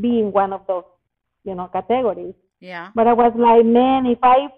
[0.00, 0.84] be in one of those,
[1.44, 2.34] you know, categories.
[2.60, 2.90] Yeah.
[2.94, 4.48] But I was like, man, if I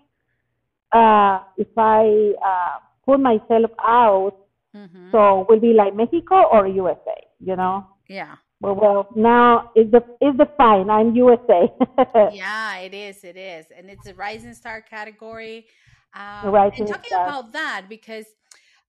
[0.93, 4.37] uh, if I uh, put myself out,
[4.75, 5.11] mm-hmm.
[5.13, 7.87] so will be like Mexico or USA, you know?
[8.09, 8.37] Yeah.
[8.61, 10.91] Well, well, now is the is the fine.
[10.91, 11.73] I'm USA.
[12.33, 13.25] yeah, it is.
[13.25, 15.67] It is, and it's a rising star category.
[16.15, 16.79] Um, right.
[16.79, 18.27] And talking about that, because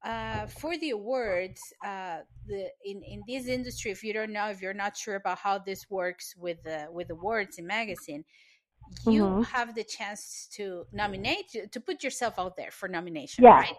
[0.04, 4.62] uh, for the awards, uh, the in, in this industry, if you don't know, if
[4.62, 8.26] you're not sure about how this works with the with awards in magazine,
[9.06, 9.41] you mm-hmm.
[9.43, 13.43] have the chance to nominate to put yourself out there for nomination.
[13.43, 13.60] Yeah.
[13.60, 13.75] Right?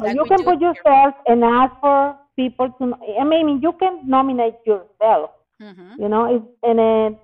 [0.00, 2.94] So you can put yourself and ask for people to.
[3.20, 5.30] I mean, you can nominate yourself.
[5.60, 6.02] Mm-hmm.
[6.02, 7.18] You know, and then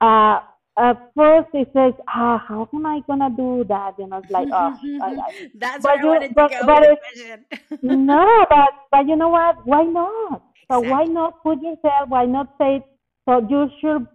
[0.00, 0.40] uh,
[0.78, 3.94] at first it says, ah, how am I gonna do that?
[3.98, 4.74] You know, it's like, oh,
[5.54, 7.40] that's but where you, I but, to go.
[7.70, 9.66] But no, but but you know what?
[9.66, 10.42] Why not?
[10.70, 10.88] Exactly.
[10.88, 12.08] So why not put yourself?
[12.08, 12.84] Why not say?
[13.28, 14.06] So you should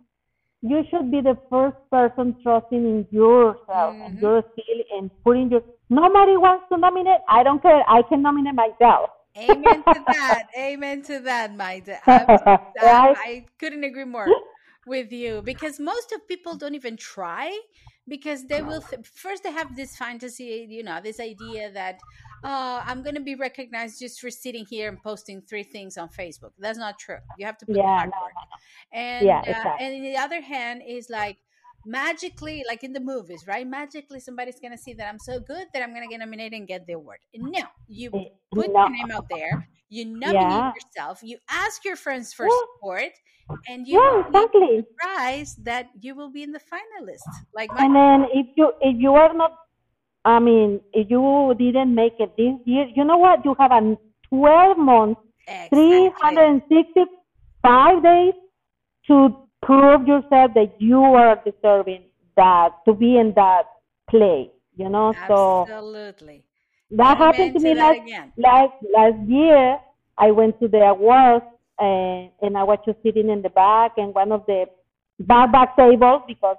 [0.61, 4.01] you should be the first person trusting in yourself mm-hmm.
[4.01, 5.61] and your skill and putting your.
[5.89, 7.21] Nobody wants to nominate.
[7.27, 7.81] I don't care.
[7.87, 9.09] I can nominate myself.
[9.37, 10.47] Amen to that.
[10.57, 11.97] Amen to that, Maite.
[12.07, 14.27] I, I couldn't agree more
[14.85, 17.57] with you because most of people don't even try
[18.09, 21.99] because they will th- first they have this fantasy you know this idea that
[22.43, 26.09] oh i'm going to be recognized just for sitting here and posting three things on
[26.09, 26.51] facebook.
[26.59, 27.17] That's not true.
[27.37, 28.33] You have to put yeah, hard work.
[28.91, 31.37] and yeah, uh, and the other hand is like
[31.89, 33.67] magically, like in the movies, right?
[33.67, 36.85] Magically, somebody's gonna see that I'm so good that I'm gonna get nominated and get
[36.87, 37.19] the award.
[37.35, 38.85] No, you Eh, put no.
[38.85, 39.69] your name out there.
[39.89, 40.73] You nominate Yeah.
[40.75, 41.23] yourself.
[41.23, 42.51] You ask your friends for Yeah.
[42.51, 43.11] support,
[43.67, 44.85] and you Yeah, exactly.
[44.99, 47.41] surprised that you will be in the finalist.
[47.53, 49.55] Like my And then if you if you are not,
[50.25, 53.45] I mean, if you didn't make it this year, you know what?
[53.45, 53.97] You have a
[54.29, 56.39] 12 months, exactly.
[56.63, 58.33] 365 days
[59.07, 62.03] to prove yourself that you are deserving
[62.35, 63.63] that to be in that
[64.09, 66.43] place You know, so Absolutely.
[66.91, 68.33] that Amen happened to me that last again.
[68.37, 69.79] last last year.
[70.17, 71.45] I went to the awards
[71.79, 74.65] and and I was just sitting in the back and one of the
[75.21, 76.57] back back tables because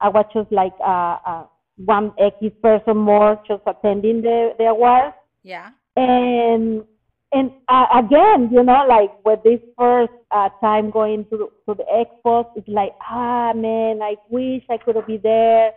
[0.00, 1.44] I was just like uh, uh,
[1.84, 5.70] one X person more just attending the the awards Yeah.
[5.96, 6.84] and
[7.32, 11.84] and uh, again, you know, like with this first uh, time going to to the
[11.92, 15.72] Expo, it's like ah man, I wish I could have be there.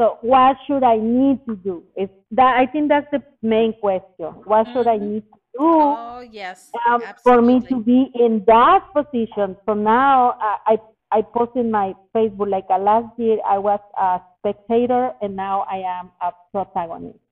[0.00, 1.84] So what should I need to do?
[1.96, 4.26] Is that I think that's the main question.
[4.44, 5.08] What should I Mhm.
[5.12, 6.72] need to do Oh yes.
[6.88, 9.56] um, for me to be in that position?
[9.66, 10.78] So now uh, I
[11.12, 15.78] I posted my Facebook like uh, last year I was a spectator and now I
[15.98, 17.23] am a protagonist.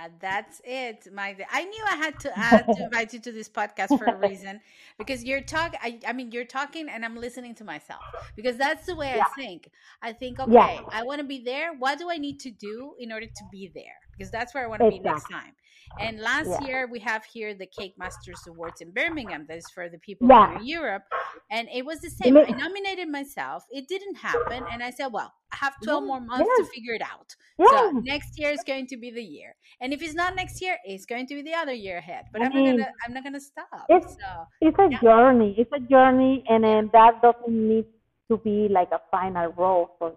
[0.00, 1.44] And that's it, Magda.
[1.50, 4.60] I knew I had to add to invite you to this podcast for a reason
[4.98, 5.80] because you're talking.
[5.82, 8.00] I, I mean, you're talking, and I'm listening to myself
[8.36, 9.70] because that's the way I think.
[10.00, 10.64] I think, Yeah.
[10.64, 11.74] okay, I want to be there.
[11.74, 13.98] What do I need to do in order to be there?
[14.18, 15.54] Because that's where I want to be next time.
[15.98, 16.60] And last Yeah.
[16.60, 19.46] year we have here the Cake Masters Awards in Birmingham.
[19.48, 20.46] That is for the people Yeah.
[20.50, 21.04] in Europe,
[21.50, 22.38] and it was the same.
[22.46, 23.64] I nominated myself.
[23.70, 27.02] It didn't happen, and I said, well, I have 12 more months to figure it
[27.02, 27.36] out.
[27.58, 27.66] Yeah.
[27.70, 30.78] So next year is going to be the year, and if it's not next year,
[30.84, 32.26] it's going to be the other year ahead.
[32.32, 33.68] But I I'm not gonna I'm not gonna stop.
[33.88, 34.98] it's So it's a Yeah.
[35.02, 35.54] journey.
[35.58, 37.86] It's a journey, and then that doesn't need
[38.30, 40.16] to be like a final role for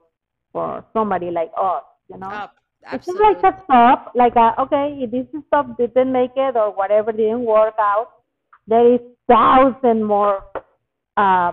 [0.52, 1.84] for somebody like us.
[2.10, 2.48] You know, oh,
[2.88, 3.62] up, it's just like absolutely.
[3.62, 4.12] a stop.
[4.16, 8.12] Like a, okay, if this stop didn't make it or whatever didn't work out,
[8.68, 10.44] there is thousand more
[11.18, 11.52] uh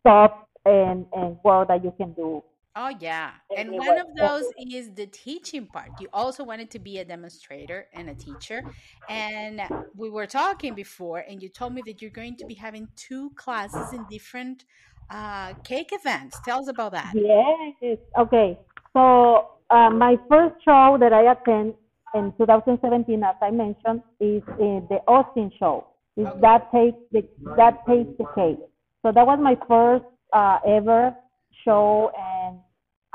[0.00, 2.42] stops and and work that you can do.
[2.78, 5.92] Oh yeah, and one of those is the teaching part.
[5.98, 8.62] You also wanted to be a demonstrator and a teacher,
[9.08, 9.62] and
[9.96, 13.30] we were talking before, and you told me that you're going to be having two
[13.30, 14.66] classes in different
[15.10, 16.38] uh, cake events.
[16.44, 17.12] Tell us about that.
[17.14, 17.98] Yes.
[18.18, 18.58] Okay.
[18.96, 21.74] So uh, my first show that I attend
[22.14, 25.88] in 2017, as I mentioned, is uh, the Austin show.
[26.16, 26.40] Is Okay.
[26.40, 27.22] that takes the
[27.58, 28.62] that takes the cake.
[29.02, 31.14] So that was my first uh, ever
[31.62, 32.56] show, and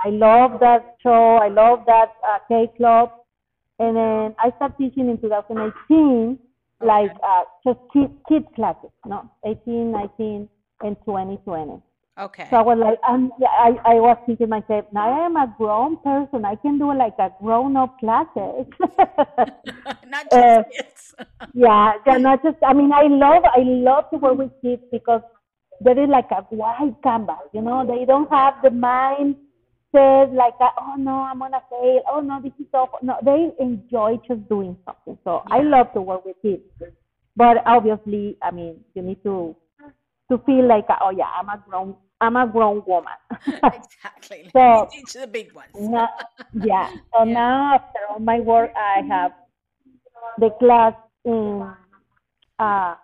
[0.06, 1.38] I love that show.
[1.42, 3.10] I love that uh, cake club.
[3.80, 6.38] And then I started teaching in 2018,
[6.86, 10.48] like uh, just kid kids classes, no, 18, 19,
[10.82, 11.82] and 2020.
[12.20, 12.48] Okay.
[12.50, 15.54] So I was like, um, yeah, I, I was thinking myself, now I am a
[15.58, 16.46] grown person.
[16.46, 18.68] I can do like a grown up classes.
[20.08, 21.16] not uh, just kids.
[21.54, 25.22] yeah, yeah, not just, I mean, I love, I love to work with kids because
[25.80, 29.36] there is like a wide canvas, you know, they don't have the mind
[29.92, 32.02] said like, that, oh no, I'm to fail.
[32.10, 35.18] Oh no, this is so, no, they enjoy just doing something.
[35.24, 36.64] So I love to work with kids.
[37.36, 39.56] But obviously, I mean, you need to,
[40.32, 43.20] to feel like, oh yeah, I'm a grown, I'm a grown woman.
[43.48, 44.50] exactly.
[44.54, 45.70] So- teach the big ones.
[45.76, 46.10] Now,
[46.54, 46.90] yeah.
[47.14, 47.34] So Yeah.
[47.34, 49.32] now after all my work, I have
[50.40, 50.94] the class
[51.26, 51.68] in
[52.60, 52.96] uh,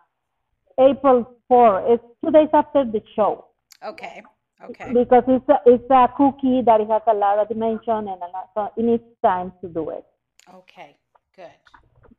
[0.79, 1.93] April 4.
[1.93, 3.45] It's two days after the show
[3.83, 4.21] Okay.
[4.63, 4.91] Okay.
[4.93, 8.29] because it's a, it's a cookie that it has a lot of dimension and a
[8.33, 10.05] lot, so it needs time to do it.
[10.53, 10.95] Okay.
[11.35, 11.51] Good.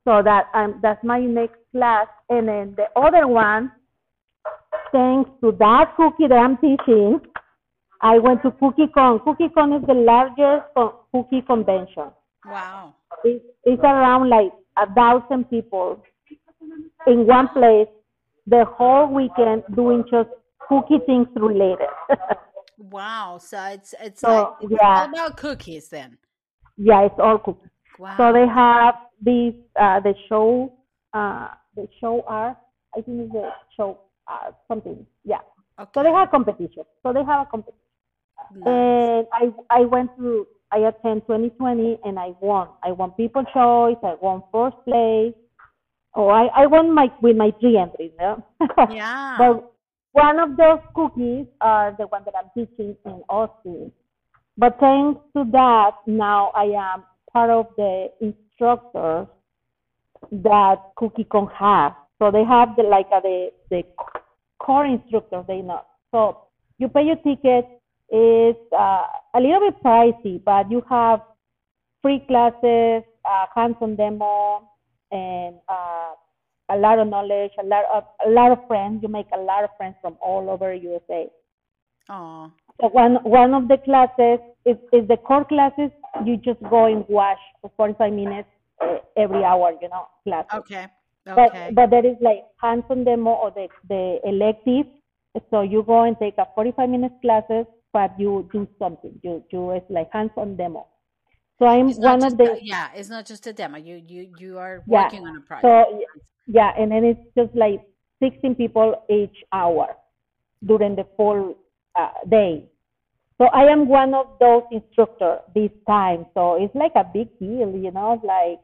[0.05, 3.73] So that um, that's my next class, and then the other one,
[4.92, 7.20] thanks to that cookie that I'm teaching,
[8.00, 9.24] I went to CookieCon.
[9.24, 12.11] CookieCon is the largest co- cookie convention.
[12.46, 12.94] Wow.
[13.24, 16.02] It's, it's around like a thousand people
[17.07, 17.88] in one place
[18.46, 20.28] the whole weekend doing just
[20.68, 21.88] cookie things related.
[22.81, 23.38] Wow.
[23.42, 25.00] So it's it's So, like it's yeah.
[25.00, 26.16] all about cookies then.
[26.76, 27.70] yeah, it's all cookies.
[27.98, 28.14] Wow.
[28.16, 30.72] So they have these uh, the show
[31.12, 32.57] uh, the show art.
[32.96, 33.98] I think it's the show
[34.29, 35.07] art something.
[35.25, 35.41] Yeah.
[35.95, 36.85] So they have competition.
[37.03, 37.81] So they have a competition.
[38.55, 38.67] Nice.
[38.67, 42.69] And I I went to I attend 2020 and I won.
[42.83, 43.97] I won People Choice.
[44.03, 45.35] I won first place.
[46.14, 48.12] Oh, I, I won my with my three entries.
[48.19, 48.45] No?
[48.91, 49.37] Yeah.
[49.38, 49.73] but
[50.12, 53.93] one of those cookies are the one that I'm teaching in Austin.
[54.57, 59.29] But thanks to that, now I am part of the instructors
[60.33, 61.93] that CookieCon has.
[62.18, 63.83] So they have the like uh, the the
[64.59, 65.83] core instructors they know.
[66.11, 66.39] So
[66.79, 67.66] you pay your ticket.
[68.11, 69.05] It's uh,
[69.35, 71.21] a little bit pricey, but you have
[72.01, 74.69] free classes, uh, hands-on demo,
[75.11, 76.12] and uh,
[76.71, 79.03] a lot of knowledge, a lot of a lot of friends.
[79.03, 81.29] You make a lot of friends from all over USA.
[82.09, 82.51] Oh,
[82.81, 85.91] So one one of the classes is, is the core classes.
[86.25, 88.49] You just go and wash for 45 minutes
[88.81, 89.73] uh, every hour.
[89.83, 90.51] You know, classes.
[90.61, 90.87] okay.
[91.35, 91.74] But Okay.
[91.74, 94.87] but there is like hands-on demo or the the elective.
[95.51, 99.20] So you go and take a 45 minutes classes, but you do something.
[99.22, 100.87] You you it's like hands-on demo.
[101.59, 103.79] So I'm one of the a, yeah, it's not just a demo.
[103.79, 105.11] You you you are Yeah.
[105.11, 105.93] working on a project.
[105.95, 106.03] so
[106.47, 107.81] yeah, and then it's just like
[108.22, 109.97] 16 people each hour
[110.64, 111.57] during the full
[111.95, 112.70] uh, day.
[113.39, 116.26] So I am one of those instructors this time.
[116.35, 118.20] So it's like a big deal, you know.
[118.24, 118.61] Like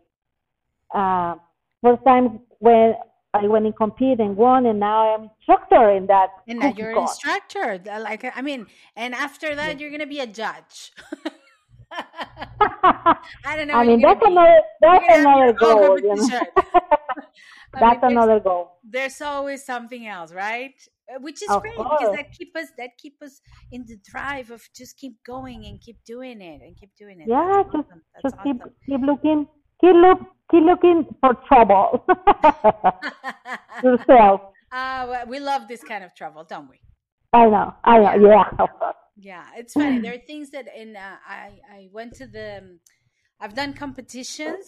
[0.95, 1.37] uh,
[1.85, 2.95] first time when
[3.35, 6.28] I went and competed and won, and now I'm instructor in that.
[6.49, 7.80] And now you're an instructor.
[7.85, 8.66] Like I mean,
[8.97, 10.93] and after that you're gonna be a judge.
[11.93, 13.74] I don't know.
[13.74, 16.14] I mean, that's another that's another goal, you know.
[16.24, 16.41] mean,
[17.80, 18.78] that's there's, another goal.
[18.85, 20.74] there's always something else, right?
[21.12, 24.51] Uh, Which is Of great because that keep us that keep us in the drive
[24.51, 27.28] of just keep going and keep doing it and keep doing it.
[27.28, 28.03] Yeah, That's just awesome.
[28.22, 28.74] Just keep awesome.
[28.87, 29.47] keep looking
[29.80, 30.20] keep look
[30.51, 32.05] keep looking for trouble
[33.82, 34.40] yourself.
[34.72, 36.80] uh, we love this kind of trouble, don't we?
[37.34, 38.45] I know, I know, Yeah.
[38.59, 38.92] yeah.
[39.16, 39.99] Yeah, it's funny.
[39.99, 42.80] There are things that in uh, I I went to the um,
[43.40, 44.66] I've done competitions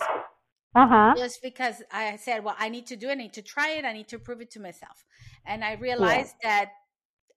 [0.74, 1.16] Uh huh.
[1.16, 3.84] just because I said, well, I need to do it, I need to try it,
[3.84, 5.04] I need to prove it to myself,
[5.46, 6.70] and I realized that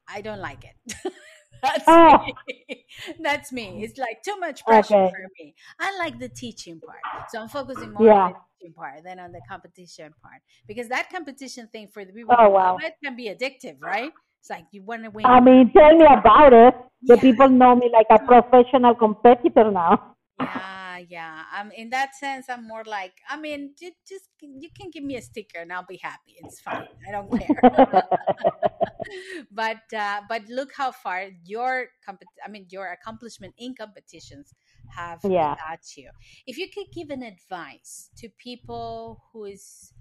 [0.08, 0.94] I don't like it.
[1.62, 2.34] That's Oh.
[2.48, 2.86] me.
[3.20, 3.84] That's me.
[3.84, 5.10] It's like too much pressure Okay.
[5.10, 5.56] for me.
[5.80, 8.14] I like the teaching part, so I'm focusing more Yeah.
[8.14, 12.14] on the teaching part than on the competition part because that competition thing for the
[12.14, 12.78] people Oh, wow.
[12.82, 14.14] it can be addictive, right?
[14.40, 15.26] It's like you want to win.
[15.26, 16.74] I mean, tell me about it.
[17.08, 17.18] The Yeah.
[17.18, 20.16] people know me like a professional competitor now.
[20.40, 21.44] Yeah, yeah.
[21.58, 25.16] Um, in that sense, I'm more like, I mean, ju- just you can give me
[25.18, 26.36] a sticker and I'll be happy.
[26.44, 26.88] It's fine.
[27.08, 27.62] I don't care.
[29.52, 34.54] but uh, but look how far your compet- I mean, your accomplishment in competitions
[34.96, 35.56] have Yeah.
[35.56, 36.10] got you.
[36.46, 39.94] If you could give an advice to people who is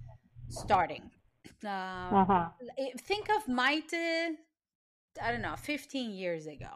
[0.49, 1.11] starting,
[1.65, 2.49] uh, uh huh.
[2.79, 4.37] eh, think of Maite.
[5.21, 6.71] I don't know, 15 years ago.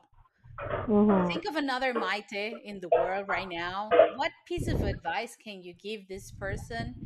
[0.87, 3.99] Hmm Think of another Maite in the world right now.
[4.09, 6.97] What piece of advice can you give this person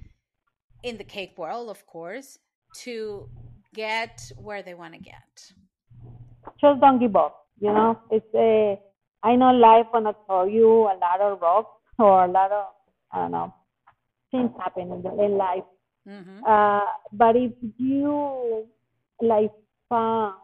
[0.82, 2.38] in the cake world, of course,
[2.84, 3.30] to
[3.74, 5.54] get where they want to get?
[6.60, 7.46] Just don't give up.
[7.60, 8.80] You know, it's a.
[9.22, 12.66] I know life gonna throw you a lot of rocks or a lot of
[13.12, 13.54] I don't know
[14.30, 15.64] things happen in, the, in life.
[16.04, 18.68] hmm Uh, but if you
[19.22, 19.52] like
[19.88, 20.36] found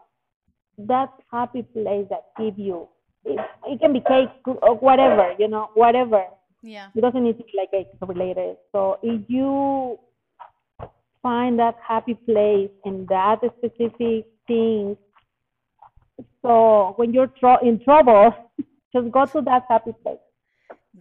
[0.88, 2.88] that happy place that give you,
[3.24, 6.24] it, it can be cake or whatever, you know, whatever.
[6.62, 6.88] Yeah.
[6.94, 8.56] It doesn't need to be like cake related.
[8.72, 9.98] So if you
[11.22, 14.96] find that happy place in that specific thing,
[16.42, 18.34] so when you're in trouble,
[18.92, 20.18] just go to that happy place.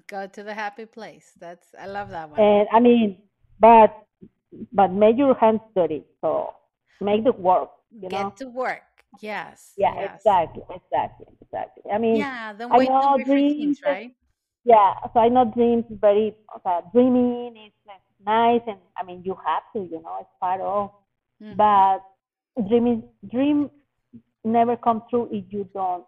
[0.08, 1.32] Go to the happy place.
[1.40, 2.40] That's I love that one.
[2.40, 3.18] And I mean,
[3.60, 4.06] but
[4.72, 6.04] but make your hands dirty.
[6.22, 6.54] So
[7.02, 7.70] make the work.
[7.92, 8.34] You get know.
[8.38, 8.82] to work.
[9.20, 9.78] Yes.
[9.78, 10.39] Yeah, yes.
[10.39, 11.91] exactly, exactly, exactly.
[11.91, 12.53] I mean, Yeah.
[12.53, 14.16] Don't I wait know 15, dreams right?
[14.64, 14.93] yeah.
[15.14, 16.36] So I know dreams is very
[16.66, 17.74] uh, dreaming is
[18.26, 20.91] nice, and I mean you have to, you know, it's part of.
[21.39, 21.57] Mhm.
[21.57, 21.99] But
[22.68, 23.72] dreaming dream
[24.43, 26.05] never come true if you don't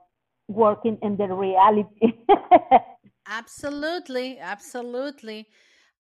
[0.48, 2.14] working in the reality.
[3.26, 5.48] Absolutely, absolutely.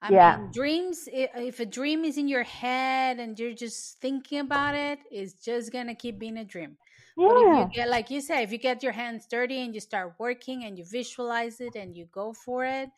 [0.02, 0.10] I Yeah.
[0.12, 5.00] mean, dreams, if a dream is in your head and you're just thinking about it,
[5.10, 6.78] it's just going to keep being a dream.
[7.26, 9.74] But if yeah, you get, like you say, if you get your hands dirty and
[9.74, 12.90] you start working and you visualize it and you go for it,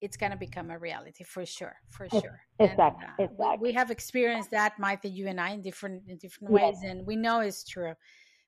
[0.00, 2.40] it's going to become a reality for sure, for sure.
[2.62, 3.68] And, exactly, uh, exactly.
[3.68, 6.52] We have experienced that, Martha, you and I, in different in different Yes.
[6.52, 7.94] ways, and we know it's true.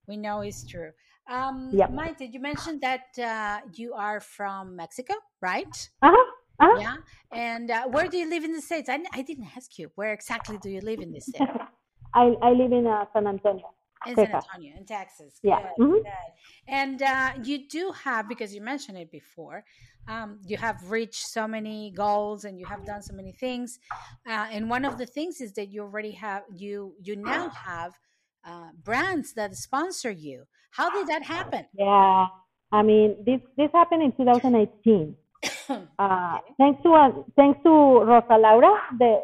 [0.08, 0.92] We know it's true.
[1.30, 1.90] Um, Yep.
[1.90, 5.90] Maite, you mentioned that uh, you are from Mexico, right?
[6.02, 6.32] Uh-huh.
[6.60, 6.78] Uh-huh.
[6.78, 6.96] Yeah.
[7.32, 8.88] And uh, where do you live in the States?
[8.88, 9.90] I, I didn't ask you.
[9.94, 11.46] Where exactly do you live in the States?
[12.14, 13.75] I I live in uh, San Antonio.
[14.04, 15.40] In San Antonio, in Texas.
[15.42, 15.60] Yeah.
[15.60, 16.02] Good, Mhm.
[16.02, 16.32] good.
[16.68, 19.64] And uh, you do have, because you mentioned it before,
[20.08, 23.78] um, you have reached so many goals and you have done so many things.
[24.26, 27.92] Uh, and one of the things is that you already have, you you now have
[28.44, 30.44] uh, brands that sponsor you.
[30.70, 31.66] How did that happen?
[31.74, 32.26] Yeah.
[32.72, 35.16] I mean, this this happened in 2018.
[35.68, 36.54] Uh, Okay.
[36.58, 37.70] thanks to uh, thanks to
[38.06, 39.20] Rosa Laura, the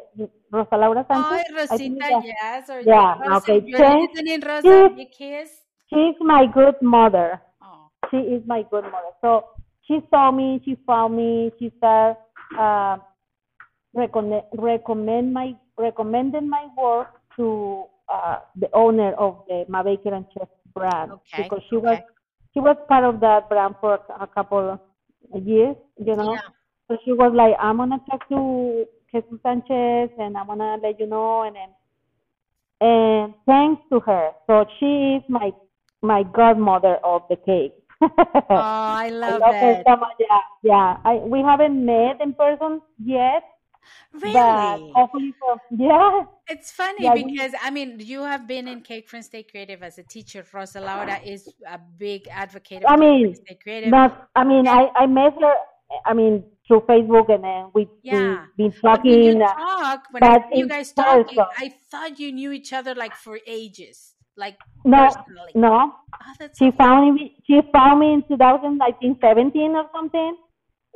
[0.51, 1.79] Rosa Laura Oh, Sanchez.
[1.79, 2.71] Think Rosita, that- yes.
[2.71, 4.13] Or Yeah, Rosa, okay, thanks.
[4.15, 4.63] listening, Rosa.
[4.69, 5.51] She's- Big kiss.
[5.91, 7.41] She's my good mother.
[7.63, 9.13] Oh, She is my good mother.
[9.21, 9.49] So
[9.87, 12.17] she saw me, she found me, she started
[12.59, 12.97] uh,
[13.95, 20.27] recommend recommend my recommended my work to uh, the owner of the Ma Baker and
[20.35, 21.43] Chef brand Okay.
[21.45, 21.87] because she okay.
[21.87, 21.99] was
[22.55, 24.81] she was part of that brand for a, a couple of
[25.45, 26.35] years, you know.
[26.35, 26.51] Yeah.
[26.89, 31.07] So she was like, I'm gonna talk to Jesus Sanchez and I'm gonna let you
[31.07, 31.69] know and then
[32.81, 34.31] and thanks to her.
[34.47, 35.53] So she is my
[36.03, 37.75] my godmother of the cake.
[38.51, 39.87] Oh, I I love love her it.
[39.87, 40.17] so much.
[40.19, 40.97] Yeah, yeah.
[41.05, 43.43] I we haven't met in person yet,
[44.13, 44.93] Really?
[44.95, 47.15] hopefully, for, yeah, It's funny yeah.
[47.15, 50.45] Because I mean, you have been in Cake Friends Stay Creative as a teacher.
[50.53, 53.91] Rosa Laura is a big advocate of I mean, Stay Creative.
[53.91, 54.29] not.
[54.37, 55.55] I mean, I I met her.
[56.07, 60.23] I mean, through Facebook, and then we yeah, we been you talking, uh, talk, when
[60.23, 61.45] I but see you guys talking, person.
[61.59, 65.53] I thought you knew each other like for ages, like No, personally.
[65.55, 65.93] no.
[66.15, 67.37] Oh, that's She found me.
[67.47, 70.37] She found me in 2000, I think 17 or something,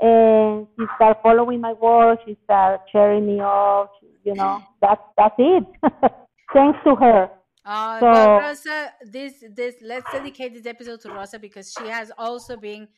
[0.01, 2.21] and she started following my work.
[2.27, 3.93] She started cheering me up.
[4.25, 5.65] You know, that's that's it.
[6.53, 7.31] Thanks to her.
[7.65, 12.57] Uh, So Rosa, this this let's dedicate this episode to Rosa because she has also
[12.57, 12.89] been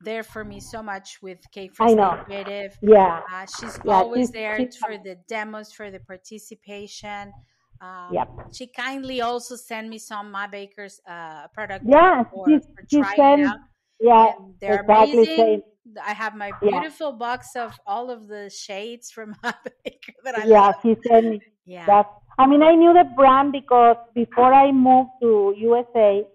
[0.00, 2.22] there for me so much with Cake I Friends Stay know.
[2.24, 2.72] Creative.
[2.82, 3.94] Yeah, Uh, she's yeah.
[3.94, 7.32] always She's there she's for the demos, for the participation.
[7.80, 8.28] Um, yep.
[8.52, 13.02] she kindly also sent me some My Baker's uh, product Yeah, for, she for she
[13.16, 13.46] sent.
[13.46, 13.58] out.
[14.00, 15.36] Yeah, they're exactly amazing.
[15.36, 15.62] same.
[16.02, 19.34] I have my Yeah, beautiful box of all of the shades from
[19.84, 20.72] Baker that I yeah.
[20.72, 20.82] love.
[20.82, 22.02] She sent me Yeah.
[22.38, 26.26] I mean, I knew the brand because before I moved to USA,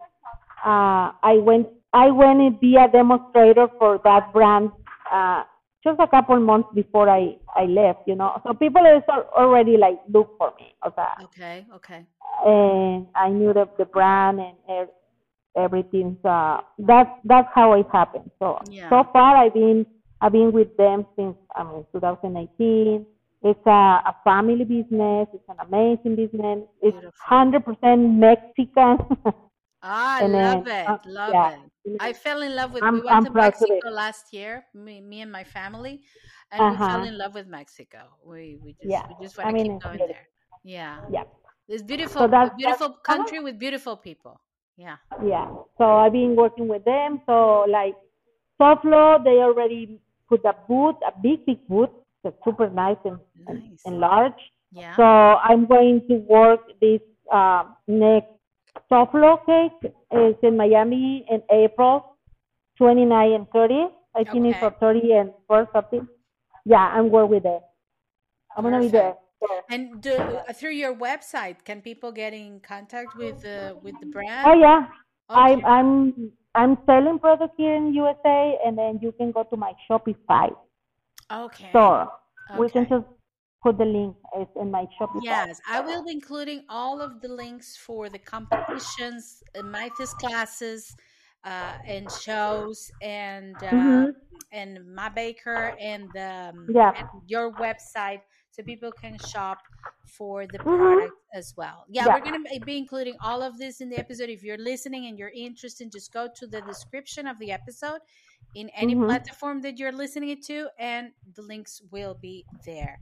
[0.66, 4.72] uh, I went I went to be a demonstrator for that brand
[5.12, 5.44] uh,
[5.84, 8.08] just a couple months before I I left.
[8.08, 9.04] You know, so people is
[9.38, 10.74] already like look for me.
[10.84, 11.66] O sea, Okay.
[11.76, 12.06] Okay.
[12.46, 14.90] and I knew the the brand and
[15.56, 16.18] ev- everything.
[16.24, 18.32] So that's that's how it happened.
[18.40, 19.86] So so far I've been
[20.22, 23.06] I've been with them since I mean 2018.
[23.44, 25.28] It's a, a family business.
[25.34, 26.60] It's an amazing business.
[26.82, 27.28] It's Beautiful.
[27.28, 28.98] hundred percent Mexican.
[29.82, 30.96] Ah, I and love then it.
[30.96, 31.72] uh, Love yeah, it.
[32.00, 32.86] I fell in love with.
[32.86, 33.84] I'm went I'm to proud of it.
[33.84, 36.02] Mexico last year, me, me and my family,
[36.52, 38.00] and Uh we fell in love with Mexico.
[38.26, 39.08] We we just Yeah.
[39.08, 40.28] we just want to mean keep going there.
[40.64, 41.24] Yeah, Yeah.
[41.68, 43.24] it's beautiful, a that's that's beautiful uh-huh.
[43.24, 44.42] country with beautiful people.
[44.78, 44.98] Yeah.
[45.26, 45.48] Yeah.
[45.78, 47.22] So I've been working with them.
[47.26, 47.96] So like
[48.60, 50.00] Soflo, they already
[50.30, 51.90] put a booth, a big, big booth
[52.24, 53.80] that's super nice and, and, Nice.
[53.86, 54.34] and large.
[54.72, 54.96] Yeah.
[54.96, 57.02] So I'm going to work this
[57.32, 58.30] uh, next
[58.92, 59.92] Soflo cake.
[60.12, 62.18] It's in Miami in April
[62.78, 63.88] 29 and 30.
[64.16, 66.08] I think it's for 30 and 4 something.
[66.66, 67.62] Yeah, I'm working with it.
[68.56, 69.16] I'm gonna be there.
[69.70, 70.14] And do,
[70.48, 74.52] uh, through your website, can people get in contact with uh, with the brand?
[74.52, 74.88] Oh yeah,
[75.34, 79.74] I'm I'm I'm selling products here in USA, and then you can go to my
[79.90, 80.50] Shopify
[81.32, 81.70] Okay.
[81.70, 82.12] store.
[82.58, 83.06] We can just
[83.64, 84.16] put the link.
[84.56, 85.22] In my Shopify.
[85.22, 90.96] Yes, I will be including all of the links for the competitions, uh, Maite's classes,
[91.44, 94.16] uh, and shows, and uh, Mhm.
[94.52, 96.92] and my baker and um, Yeah.
[96.94, 98.22] and your website,
[98.52, 99.60] so people can shop
[100.06, 100.64] for the Mhm.
[100.64, 101.86] product as well.
[101.90, 102.14] Yeah, Yeah.
[102.16, 104.30] we're gonna be be including all of this in the episode.
[104.30, 108.02] If you're listening and you're interested, just go to the description of the episode
[108.56, 109.06] in any Mhm.
[109.06, 113.00] platform that you're listening to, and the links will be there.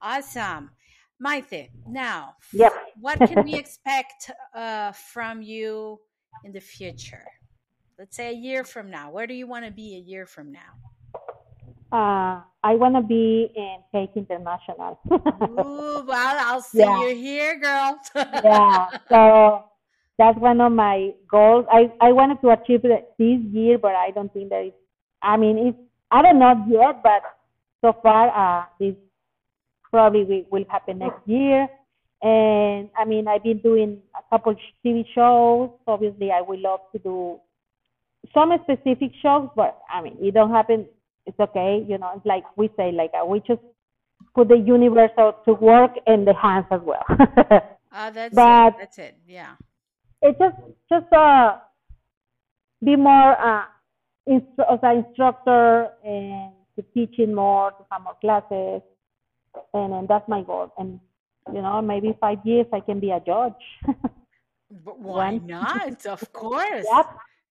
[0.00, 0.70] Awesome.
[1.18, 2.72] Maite, now, Yep.
[3.00, 6.00] what can we expect uh, from you
[6.44, 7.26] in the future?
[7.98, 9.10] Let's say a year from now.
[9.10, 10.72] Where do you want to be a year from now?
[11.92, 14.98] Uh, I wanna be in Cake International.
[15.12, 17.00] Ooh, well, I'll see Yeah.
[17.08, 17.98] you here, girl.
[18.44, 18.88] yeah.
[19.08, 19.64] So
[20.18, 21.66] that's one of my goals.
[21.70, 24.76] I I wanted to achieve it this year, but I don't think that it's.
[25.22, 25.78] I mean, it's.
[26.10, 27.22] I don't know yet, but
[27.82, 28.94] so far, uh, this
[29.90, 31.68] probably will, will happen next year.
[32.22, 35.70] And I mean, I've been doing a couple TV shows.
[35.86, 37.38] Obviously, I would love to do
[38.34, 40.86] some specific shows, but I mean, it don't happen.
[41.26, 42.12] It's okay, you know.
[42.16, 43.60] It's like we say, like uh, we just
[44.34, 47.04] put the universe out to work and the hands as well.
[47.08, 48.78] Oh, that's But- it.
[48.78, 49.16] That's it.
[49.26, 49.54] Yeah.
[50.22, 50.56] it just
[50.90, 51.58] just uh
[52.84, 53.64] be more uh
[54.28, 58.82] instru- as an instructor and to teaching more to have more classes
[59.74, 61.00] and, and that's my goal and
[61.54, 63.62] you know maybe five years i can be a judge
[64.84, 66.04] But why not?
[66.06, 66.84] Of course.
[66.92, 67.06] yep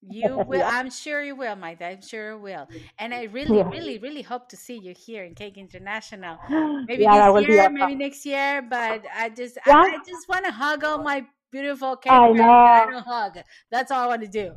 [0.10, 0.60] You will.
[0.60, 0.74] Yep.
[0.74, 1.82] I'm sure you will, Maite.
[1.82, 2.68] I'm sure you will.
[3.00, 3.70] And I really, Yeah.
[3.70, 6.38] really, really hope to see you here in Cake International.
[6.88, 7.74] Maybe yeah this year, awesome.
[7.74, 8.62] maybe next year.
[8.62, 9.78] But I just, Yeah.
[9.78, 12.92] I, I just want to hug all my beautiful cake I I know.
[12.92, 13.38] don't hug.
[13.72, 14.56] That's all I want to do.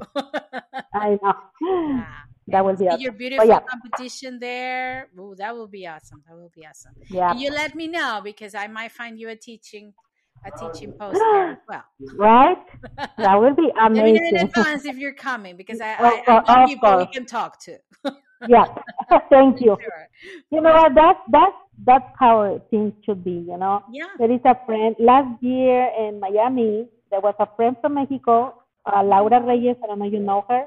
[0.95, 2.05] i know yeah.
[2.49, 3.01] that will be awesome.
[3.01, 5.09] your beautiful yeah, competition there.
[5.19, 6.23] Ooh, that will be awesome.
[6.29, 6.95] That will be awesome.
[7.11, 9.93] yeah, And you let me know because I might find you a teaching
[10.45, 11.85] a teaching post there as well.
[12.17, 12.59] right?
[13.19, 14.15] That would be amazing.
[14.15, 16.97] Let me know in advance if you're coming because I, I, I know of people
[16.99, 17.79] we can talk to.
[18.49, 18.67] Yeah.
[19.31, 19.77] Thank you.
[19.81, 20.09] Sure.
[20.51, 20.95] You know what?
[20.95, 23.33] That's that's that's how things should be.
[23.33, 24.07] You know, Yeah.
[24.17, 26.87] there is a friend last year in Miami.
[27.11, 29.75] There was a friend from Mexico, uh, Laura Reyes.
[29.83, 30.67] I don't know if you know her.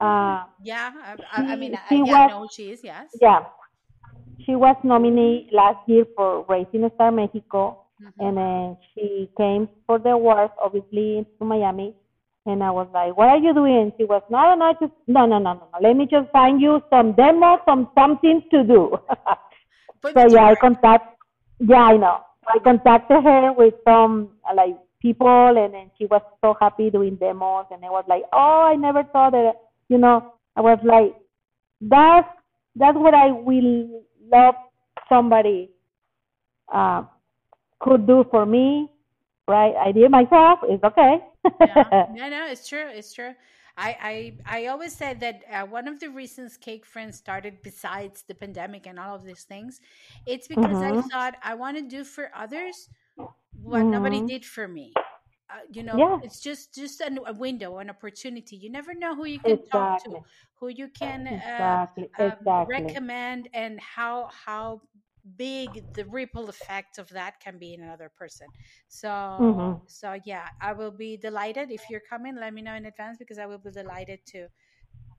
[0.00, 0.92] Uh, Yeah.
[1.02, 2.80] I, I, I mean, she I, she yeah, was know who she is.
[2.84, 3.10] Yes.
[3.20, 3.40] yeah,
[4.44, 8.12] she was nominated last year for Rising Star Mexico, Mhm.
[8.20, 11.94] and then she came for the awards, obviously to Miami.
[12.46, 15.24] And I was like, "What are you doing?" She was, "No, no, no, just no,
[15.26, 15.78] no, no, no, no.
[15.80, 18.98] Let me just find you some demo, some something to do."
[20.14, 21.16] So yeah, I contact.
[21.60, 22.18] Yeah, I know.
[22.46, 27.16] I contacted her with some uh, like people, and then she was so happy doing
[27.16, 29.54] demos, and I was like, "Oh, I never thought that."
[29.88, 31.14] You know, I was like,
[31.80, 32.28] "That's
[32.76, 34.54] that's what I will love
[35.08, 35.70] somebody
[36.72, 37.02] uh,
[37.84, 38.90] could do for me,
[39.48, 39.74] right?
[39.76, 40.60] I did myself.
[40.64, 41.18] It's okay."
[41.60, 43.32] yeah no no it's true it's true
[43.76, 43.96] i
[44.46, 48.34] i i always said that uh, one of the reasons cake friends started besides the
[48.34, 49.80] pandemic and all of these things
[50.26, 51.10] it's because i mhm.
[51.12, 52.88] thought i want to do for others
[53.62, 54.22] what nobody Mhm.
[54.22, 54.98] did for me
[55.50, 56.18] uh, you know Yeah.
[56.20, 59.96] it's just just an, a window an opportunity you never know who you can talk
[59.98, 60.18] to
[60.60, 62.10] who you can uh, Exactly.
[62.20, 62.98] um, Exactly.
[62.98, 64.80] recommend and how how
[65.36, 68.48] big the ripple effect of that can be in another person
[68.88, 69.80] so Mhm.
[69.86, 73.38] so yeah i will be delighted if you're coming let me know in advance because
[73.38, 74.48] i will be delighted to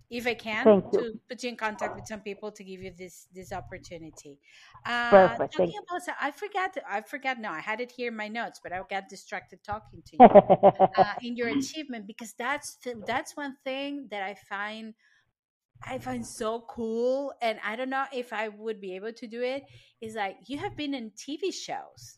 [0.09, 1.05] if i can Thank you.
[1.05, 4.39] to put you in contact with some people to give you this this opportunity
[4.85, 5.53] uh Perfect.
[5.53, 8.59] talking about so i forgot i forgot no i had it here in my notes
[8.63, 10.37] but i got distracted talking to you
[10.97, 14.93] uh, in your achievement because that's the, that's one thing that I find
[15.87, 19.41] I find so cool, and I don't know if I would be able to do
[19.41, 19.63] it.
[20.01, 22.17] Is like you have been in TV shows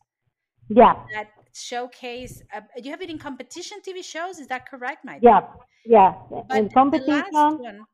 [0.69, 0.93] yeah.
[1.13, 2.41] that showcase.
[2.53, 4.39] Uh, you have been in competition TV shows.
[4.39, 5.41] Is that correct, my Yeah.
[5.85, 6.13] Yeah.
[6.29, 7.59] But In the last competition.
[7.59, 7.85] one,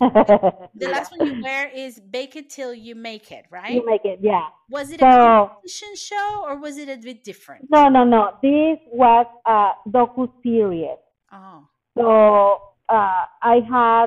[0.00, 3.72] the last one you wear is "Bake It Till You Make It," right?
[3.72, 4.18] You make it.
[4.22, 4.46] Yeah.
[4.70, 7.68] Was it a competition show or was it a bit different?
[7.70, 8.32] no, no, no.
[8.42, 10.98] This was a docu series.
[11.32, 14.06] Oh, So uh, I had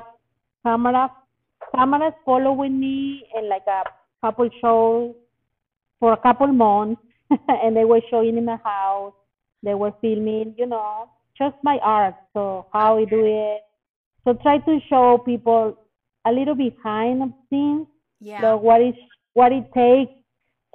[0.65, 1.11] cameras
[1.75, 3.83] cameras following me in like a
[4.21, 5.13] couple shows
[5.99, 7.01] for a couple months,
[7.49, 9.13] and they were showing in my house.
[9.63, 12.15] They were filming, you know, just my art.
[12.33, 13.61] So how we do it.
[14.23, 15.77] So try to show people
[16.25, 17.87] a little behind the scenes,
[18.19, 18.95] yeah, the what is
[19.33, 20.13] what it takes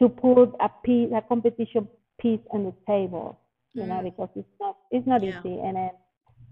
[0.01, 1.89] to put a piece, a competition
[2.21, 3.39] piece on the table.
[3.75, 4.05] You know, Mm.
[4.05, 5.41] because it's not it's not Yeah.
[5.41, 5.59] easy.
[5.61, 5.91] And then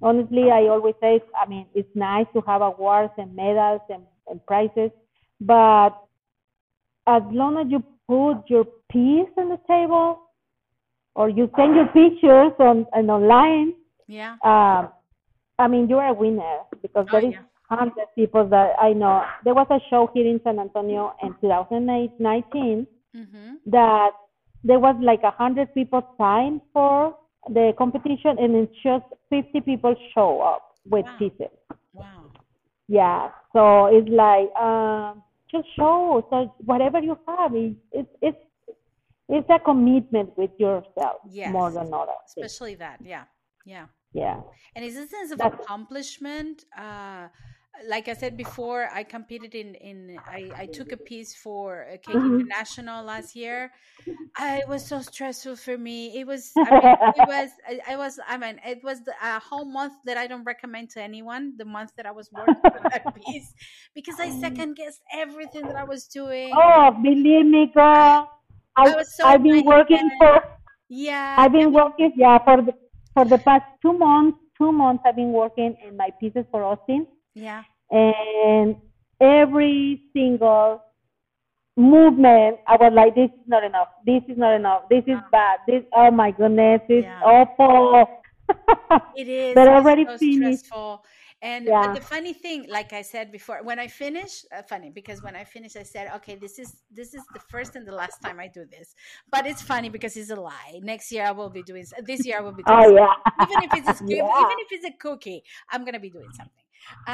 [0.03, 4.45] honestly, I always say, I mean, it's nice to have awards and medals and, and
[4.47, 4.91] prizes,
[5.41, 5.91] but
[7.07, 10.21] as long as you put your piece on the table
[11.15, 13.75] or you send your pictures on and online,
[14.07, 14.37] yeah.
[14.45, 14.89] um,
[15.59, 17.43] I mean, you're a winner because Oh, there is yeah.
[17.69, 19.25] hundred people that I know.
[19.45, 22.87] There was a show here in San Antonio in 2019
[23.17, 23.55] Mm-hmm.
[23.71, 24.11] that
[24.63, 27.17] there was like a hundred people signed for
[27.53, 31.17] the competition, and it's just 50 people show up with Wow.
[31.19, 31.55] pieces.
[31.93, 32.31] Wow.
[32.89, 36.27] Yeah, so it's like um, just show.
[36.31, 38.39] So whatever you have, it, it's it's
[39.29, 41.21] it's a commitment with yourself
[41.51, 42.47] more than other things.
[42.47, 43.01] Especially that.
[43.05, 43.25] Yeah.
[43.67, 43.87] Yeah.
[44.15, 44.41] Yeah.
[44.75, 46.65] And it's a sense of That's accomplishment.
[46.77, 47.29] Uh,
[47.87, 51.97] like I said before, I competed in in I, I took a piece for uh,
[52.03, 52.51] Cake Mhm.
[52.51, 53.73] International last year.
[54.37, 56.19] I, it was so stressful for me.
[56.21, 59.41] It was I mean it was I, I was I mean it was the, a
[59.41, 61.57] whole month that I don't recommend to anyone.
[61.57, 63.55] The month that I was working on that piece
[63.95, 66.63] because I second guessed everything that I was doing.
[66.63, 68.29] Oh, believe me, girl.
[68.77, 70.41] I I was so I've been working for
[70.89, 72.75] Yeah, I've I been working yeah for the
[73.15, 74.39] for the past two months.
[74.57, 77.07] Two months I've been working in my pieces for Austin,
[77.39, 78.77] yeah, and
[79.21, 80.83] every single
[81.77, 83.89] movement I was like, this is not enough.
[84.05, 84.83] This is not enough.
[84.91, 85.61] This is bad.
[85.67, 87.23] This oh my goodness, it's yeah.
[87.23, 88.07] awful.
[89.15, 89.55] It is.
[89.55, 90.65] but already so finished.
[90.65, 91.05] stressful.
[91.41, 91.95] And but Yeah.
[91.95, 95.45] the funny thing, like I said before, when I finish, uh, funny because when I
[95.45, 98.49] finish, I said, okay, this is this is the first and the last time I
[98.49, 98.95] do this.
[99.31, 100.81] But it's funny because it's a lie.
[100.83, 101.85] Next year I will be doing.
[102.05, 102.83] This year I will be doing.
[102.83, 102.97] Oh something.
[102.97, 103.15] yeah.
[103.39, 104.33] Even if it's a scoop, yeah.
[104.37, 106.65] even if it's a cookie, I'm gonna be doing something.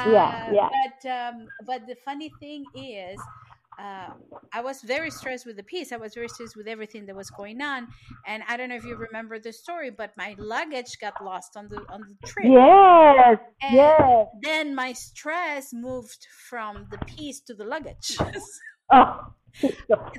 [0.03, 0.31] Yeah.
[0.33, 0.69] Uh, Yeah.
[0.73, 3.29] but um, but the funny thing is,
[3.79, 4.11] uh,
[4.53, 5.91] I was very stressed with the piece.
[5.91, 7.87] I was very stressed with everything that was going on,
[8.25, 11.67] and I don't know if you remember the story, but my luggage got lost on
[11.69, 12.51] the on the trip.
[12.51, 14.27] Yes, And yes.
[14.33, 18.17] then my stress moved from the piece to the luggage.
[18.91, 19.33] Oh,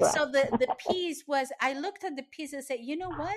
[0.03, 1.53] so the the piece was.
[1.61, 3.37] I looked at the piece and said, "You know what?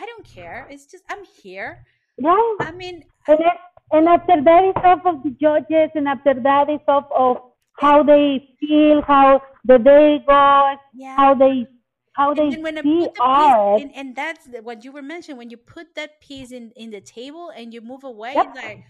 [0.00, 0.66] I don't care.
[0.70, 1.86] It's just I'm here.
[2.18, 2.52] Yeah.
[2.60, 3.58] I mean, And, it,
[3.92, 7.38] and after that is off of the judges, and after that is off of
[7.78, 11.66] how they feel, how the day goes, yeah." how they
[12.14, 13.82] how and they when see put the art.
[13.82, 15.38] piece, and, and that's what you were mentioning.
[15.38, 18.46] When you put that piece in in the table and you move away, Yep.
[18.54, 18.80] like,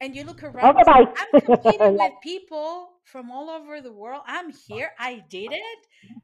[0.00, 1.04] and you look around, Okay, bye.
[1.16, 4.22] I'm competing with people from all over the world.
[4.26, 4.92] I'm here.
[4.98, 5.80] I did it.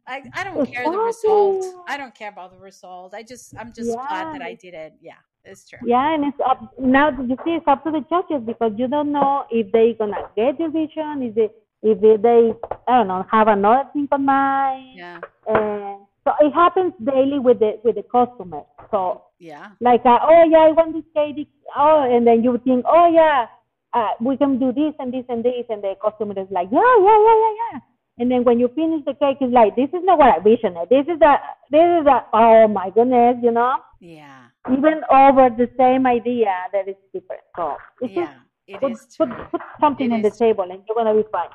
[0.09, 1.65] Like I don't care the result.
[1.87, 3.15] I don't care about the result.
[3.15, 4.95] I just I'm just glad that I did it.
[5.01, 5.79] Yeah, it's true.
[5.81, 7.11] Yeah, and it's up now.
[7.11, 10.59] You see, it's up to the judges because you don't know if they're gonna get
[10.59, 11.51] your vision, Is they
[11.83, 12.53] if they
[12.89, 14.97] I don't know have another thing on mind.
[14.97, 18.63] Yeah, And so it happens daily with the with the customer.
[18.91, 21.49] So yeah, like uh, oh yeah, I want this cake.
[21.77, 23.47] Oh, and then you think oh yeah,
[23.95, 26.95] uh, we can do this and this and this, and the customer is like yeah
[27.01, 27.81] yeah yeah yeah yeah.
[28.21, 30.77] And then when you finish the cake, it's like this is not what I visioned.
[30.91, 31.39] This is a
[31.71, 33.77] this is a oh my goodness, you know.
[34.01, 37.43] yeah, Even over the same idea, that is different.
[37.55, 38.48] So it's just yeah.
[38.69, 41.49] It put, is put, put something on the table and you're gonna be fine.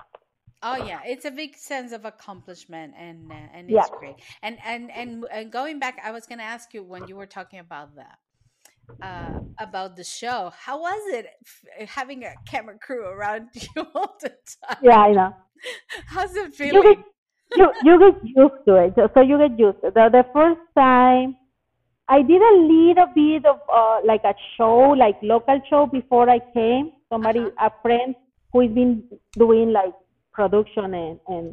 [0.62, 3.82] Oh yeah, it's a big sense of accomplishment, and uh, and Yeah.
[3.82, 4.16] it's great.
[4.42, 7.26] And and and and going back, I was going to ask you when you were
[7.28, 8.06] talking about the
[9.06, 10.52] uh, about the show.
[10.56, 14.30] How was it f- having a camera crew around you all the
[14.64, 14.78] time?
[14.82, 15.36] Yeah, I know.
[16.08, 17.04] How's it You get feeling?
[17.56, 18.94] you you get used to it.
[18.96, 19.94] So, so you get used to it.
[19.94, 21.36] The, the first time
[22.08, 26.40] I did a little bit of uh, like a show, like local show before I
[26.54, 26.92] came.
[27.14, 27.68] Somebody, Uh-huh.
[27.68, 28.16] a friend
[28.52, 29.04] who's been
[29.38, 29.94] doing like
[30.32, 31.44] production in in,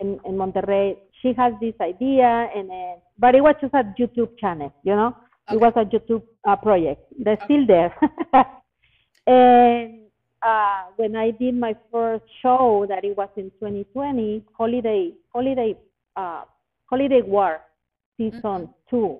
[0.00, 0.96] in, in Monterrey.
[1.20, 2.70] She has this idea, and
[3.18, 5.10] but it was just a YouTube channel, you know.
[5.50, 7.02] It was a YouTube uh, project.
[7.18, 7.90] They're still there.
[9.26, 10.00] and
[10.42, 15.76] uh, when I did my first show, that it was in 2020, holiday, holiday,
[16.16, 16.42] uh,
[16.86, 17.60] holiday war,
[18.16, 19.18] season two.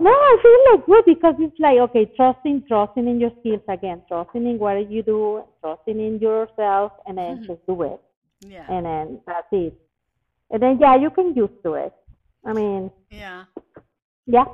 [0.00, 4.02] No, I feel like good because it's like okay, trusting, trusting in your skills again,
[4.08, 7.46] trusting in what you do, trusting in yourself, and then Mhm.
[7.46, 8.00] just do it,
[8.40, 9.74] Yeah, and then that's it.
[10.50, 11.92] And then yeah, you can used to it.
[12.46, 13.44] I mean, yeah.
[14.26, 14.44] yeah.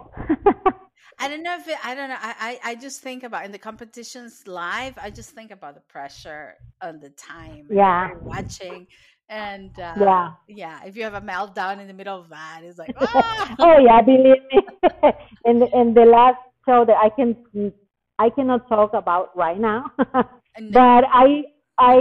[1.19, 2.17] I don't know if it, I don't know.
[2.19, 4.95] I, I I just think about in the competitions live.
[4.99, 7.71] I just think about the pressure on the time.
[7.71, 8.11] Yeah.
[8.25, 8.87] watching,
[9.29, 10.31] and uh, Yeah.
[10.49, 10.85] yeah.
[10.85, 13.57] If you have a meltdown in the middle of that, it's like ah!
[13.61, 14.61] oh yeah, believe me.
[15.45, 17.73] in the, in the last show that I can
[18.19, 21.45] I cannot talk about right now, but I
[21.79, 21.97] I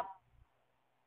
[0.00, 0.02] uh,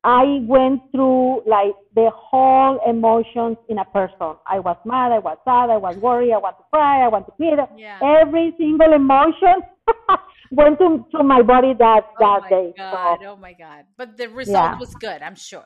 [0.04, 4.36] I went through like the whole emotions in a person.
[4.48, 7.26] I was mad, I was sad, I was worried, I want to cry, I want
[7.28, 7.58] to quit.
[7.78, 8.00] yeah.
[8.22, 9.64] Every single emotion
[10.52, 12.74] went to, to my body that Oh that my day.
[12.76, 13.20] god!
[13.24, 13.86] So Oh my god!
[13.98, 14.78] But the result Yeah.
[14.78, 15.22] was good.
[15.22, 15.66] I'm sure.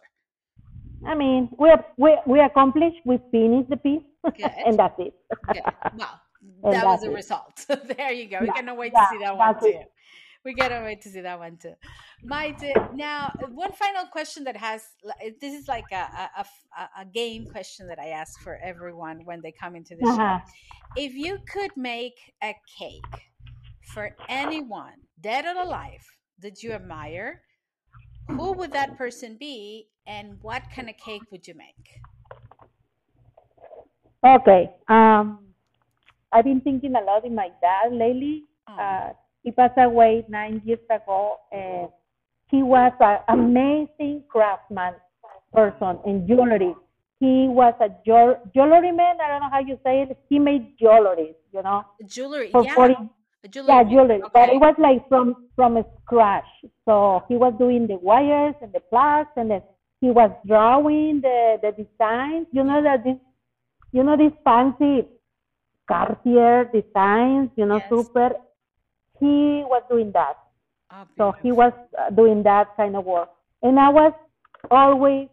[1.05, 4.03] I mean, we we we accomplished, we finished the piece,
[4.65, 5.13] and that's it.
[5.51, 5.61] Good.
[6.61, 7.13] Well, that was the it.
[7.13, 7.65] result.
[7.97, 8.39] there you go.
[8.41, 9.67] We Yeah, cannot wait yeah, to see that one too.
[9.67, 9.91] it.
[10.45, 11.73] We cannot wait to see that one too.
[12.25, 14.81] Maite, now one final question that has
[15.41, 16.05] this is like a
[16.97, 20.11] a game question that I ask for everyone when they come into the show.
[20.13, 20.39] Uh-huh.
[20.95, 23.29] If you could make a cake
[23.93, 26.05] for anyone, dead or alive,
[26.39, 27.41] that you admire,
[28.27, 32.01] who would that person be, and what kind of cake would you make?
[34.25, 34.73] Okay.
[34.87, 35.39] Um,
[36.31, 38.43] I've been thinking a lot in my dad lately.
[38.67, 39.13] Oh, Uh,
[39.43, 41.89] he passed away nine years ago, and
[42.51, 44.95] he was an amazing craftsman
[45.53, 46.75] person in jewelry.
[47.19, 49.19] He was a jewel- jewelry man.
[49.21, 50.17] I don't know how you say it.
[50.29, 52.95] He made jewelry, you know, jewelry, for yeah, 40,
[53.67, 54.21] yeah, jewelry.
[54.33, 56.45] But it was like from from scratch.
[56.85, 59.61] So he was doing the wires and the plugs, and then
[60.01, 62.47] he was drawing the the designs.
[62.51, 63.17] You know that this,
[63.91, 65.07] you know these fancy
[65.87, 67.49] Cartier designs.
[67.55, 67.89] You know, Yes.
[67.89, 68.31] super.
[69.19, 70.35] He was doing that.
[70.91, 73.29] Oh, So he was uh, doing that kind of work,
[73.63, 74.13] and I was
[74.71, 75.29] always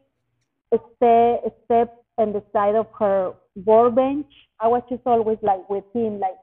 [0.97, 3.33] stay step on the side of her
[3.65, 4.27] workbench.
[4.61, 6.37] I was just always like with him, like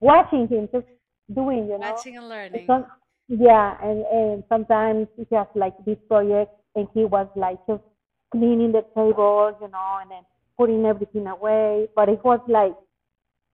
[0.00, 0.86] watching him, just
[1.34, 1.92] doing, you know.
[1.92, 2.64] watching and learning.
[2.66, 2.86] Some,
[3.28, 7.82] yeah, and and sometimes he has like this project, and he was like just
[8.30, 10.22] cleaning the tables, you know, and then
[10.58, 11.88] putting everything away.
[11.94, 12.74] But it was like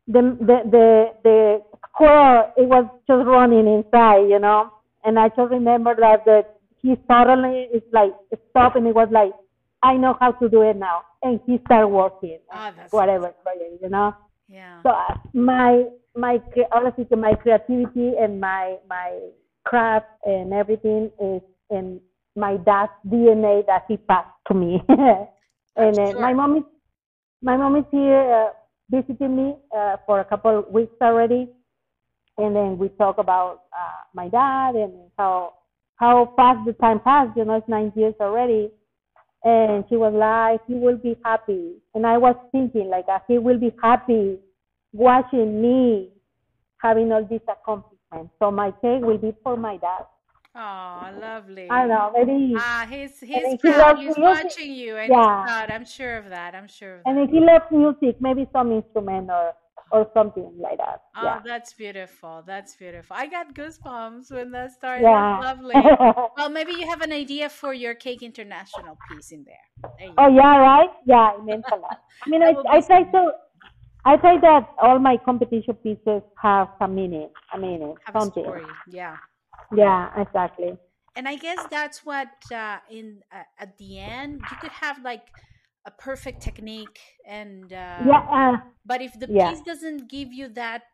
[0.07, 4.71] the the the the squirrel, it was just running inside, you know.
[5.05, 8.13] And I just remember that that he suddenly is like
[8.51, 9.33] stopped, and it was like
[9.83, 12.39] I know how to do it now, and he started working.
[12.55, 14.15] Oh, whatever project, you know.
[14.49, 14.83] yeah.
[14.83, 15.15] So uh,
[16.17, 16.41] my
[16.73, 19.19] honestly, my creativity and my my
[19.65, 22.01] craft and everything is in
[22.37, 24.81] my dad's DNA that he passed to me.
[24.89, 26.65] and uh, my mom is
[27.43, 28.51] my mom is here uh,
[28.91, 31.49] visiting me uh, for a couple of weeks already,
[32.39, 35.53] and then we talk about uh, my dad and how
[35.97, 37.31] how fast the time passed.
[37.37, 38.71] You know, it's nine years already.
[39.45, 41.75] And she was like, he will be happy.
[41.95, 44.39] And I was thinking, like, uh, he will be happy
[44.93, 46.11] watching me
[46.79, 48.35] having all these accomplishments.
[48.39, 50.05] So my cake will be for my dad.
[50.55, 51.71] Oh, lovely.
[51.71, 52.55] I know, maybe.
[52.59, 54.19] Ah, he's he's then he He's music.
[54.19, 55.19] watching you, and Yeah.
[55.45, 55.71] he's proud.
[55.71, 56.55] I'm sure of that.
[56.55, 57.23] I'm sure of And that.
[57.25, 59.55] if he loves music, maybe some instrument or,
[59.93, 61.01] or something like that.
[61.17, 61.41] Oh, Yeah.
[61.43, 62.43] that's beautiful.
[62.47, 63.17] That's beautiful.
[63.17, 65.05] I got goosebumps when that started.
[65.05, 65.41] Yeah.
[65.43, 65.75] That's lovely.
[66.37, 69.91] Well, maybe you have an idea for your Cake International piece in there.
[69.99, 70.35] There oh, go.
[70.37, 70.91] yeah, right?
[71.07, 71.97] Yeah, it means a lot.
[72.27, 73.33] I mean, I, I try to.
[74.05, 78.45] I try that all my competition pieces have a meaning, a meaning, Have a something.
[78.45, 78.67] story.
[78.87, 79.19] Yeah.
[79.75, 80.79] Yeah, exactly.
[81.15, 85.33] And I guess that's what uh, in uh, at the end you could have like
[85.85, 89.53] a perfect technique and uh, Yeah, uh, but if the yeah.
[89.53, 90.85] piece doesn't give you that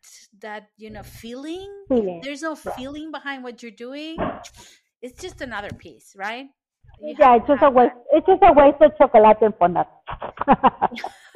[0.40, 2.22] that you know feeling feeling.
[2.22, 2.72] there's no Yeah.
[2.76, 4.32] feeling behind what you're doing
[5.02, 6.46] it's just another piece right
[7.00, 7.94] you Yeah, it's just a waste.
[8.12, 9.88] It's just a waste of chocolate and fondant.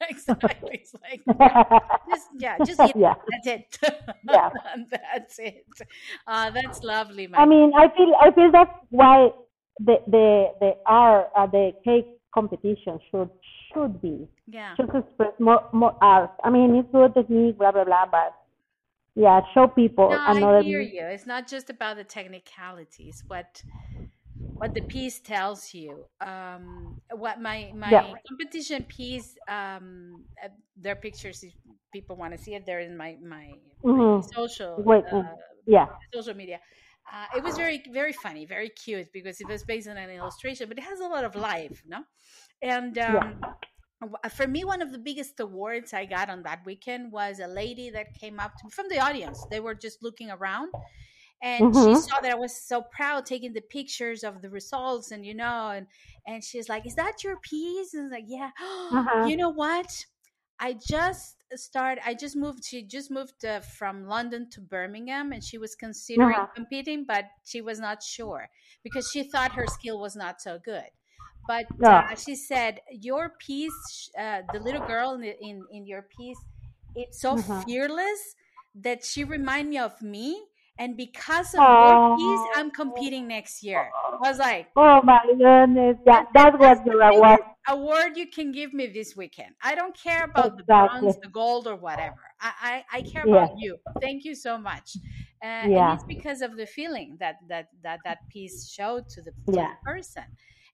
[0.08, 1.22] exactly it's like
[2.10, 2.96] just yeah just it.
[2.96, 3.78] yeah, that's it
[4.28, 4.50] yeah.
[4.90, 5.66] That's it
[6.26, 9.30] uh, that's lovely I mean, I feel I feel that's why
[9.78, 13.30] the the the art uh, the cake competition should
[13.72, 16.32] should be yeah should express more more art.
[16.44, 18.34] I mean, it's good technique, blah blah blah, but
[19.14, 20.58] yeah, show people No, another.
[20.58, 21.02] I hear you.
[21.02, 23.24] It's not just about the technicalities.
[23.26, 23.62] What
[24.58, 26.06] what the piece tells you.
[26.20, 28.20] Um, what my my Yeah.
[28.28, 29.36] competition piece.
[29.48, 31.42] Um, uh, their pictures.
[31.42, 31.54] If
[31.92, 33.56] people want to see it, they're in my my,
[33.92, 34.24] my Mhm.
[34.36, 35.36] social Wait, uh, uh,
[35.66, 36.60] Yeah, social media.
[37.10, 40.68] Uh, it was very very funny, very cute because it was based on an illustration,
[40.68, 42.04] but it has a lot of life, no?
[42.62, 43.32] And um, yeah.
[44.30, 47.90] for me, one of the biggest awards I got on that weekend was a lady
[47.90, 49.46] that came up to me from the audience.
[49.46, 50.74] They were just looking around,
[51.42, 52.08] and she Mhm.
[52.08, 55.70] saw that I was so proud taking the pictures of the results, and you know,
[55.70, 55.86] and
[56.26, 58.50] and she's like, "Is that your piece?" And I was like, "Yeah."
[58.92, 59.30] Uh-huh.
[59.30, 60.06] You know what?
[60.58, 62.06] I just started.
[62.06, 62.64] I just moved.
[62.64, 66.50] She just moved uh, from London to Birmingham, and she was considering Uh-huh.
[66.54, 68.48] competing, but she was not sure
[68.82, 70.90] because she thought her skill was not so good.
[71.46, 72.10] But Yeah.
[72.10, 76.44] uh, she said, "Your piece, uh, the little girl in, in in your piece,
[76.94, 77.64] it's so Uh-huh.
[77.64, 78.36] fearless
[78.74, 82.54] that she remind me of me." And because of your piece, Oh.
[82.54, 83.96] I'm competing next year.
[84.22, 87.40] I was like, Oh my goodness, that's that was the award.
[87.68, 89.54] award you can give me this weekend.
[89.62, 92.16] I don't care about the bronze, the gold, or whatever.
[92.40, 93.46] I, I, I care Yeah.
[93.46, 93.76] about you.
[94.00, 94.98] Thank you so much.
[95.42, 95.90] Uh, And Yeah.
[95.90, 99.66] it's because of the feeling that that that, that piece showed to the, to Yeah.
[99.66, 100.24] the person.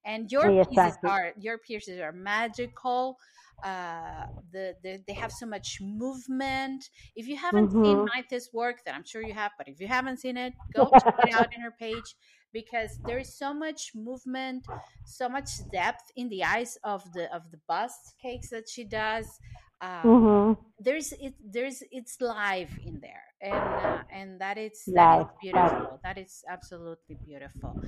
[0.04, 1.10] And your Yeah, pieces exactly.
[1.10, 3.18] are your pieces are magical.
[3.62, 6.90] Uh, the, the they have so much movement.
[7.14, 8.10] If you haven't seen Mhm.
[8.14, 9.52] Maite's work, then I'm sure you have.
[9.58, 12.16] But if you haven't seen it, go check it out in her page
[12.52, 14.68] because there is so much movement,
[15.04, 19.40] so much depth in the eyes of the of the bust cakes that she does.
[19.80, 20.56] Um, Mhm.
[20.78, 25.28] There's it there's it's live in there, and uh, and that is that is live.
[25.40, 26.00] beautiful.
[26.04, 27.78] That is absolutely beautiful.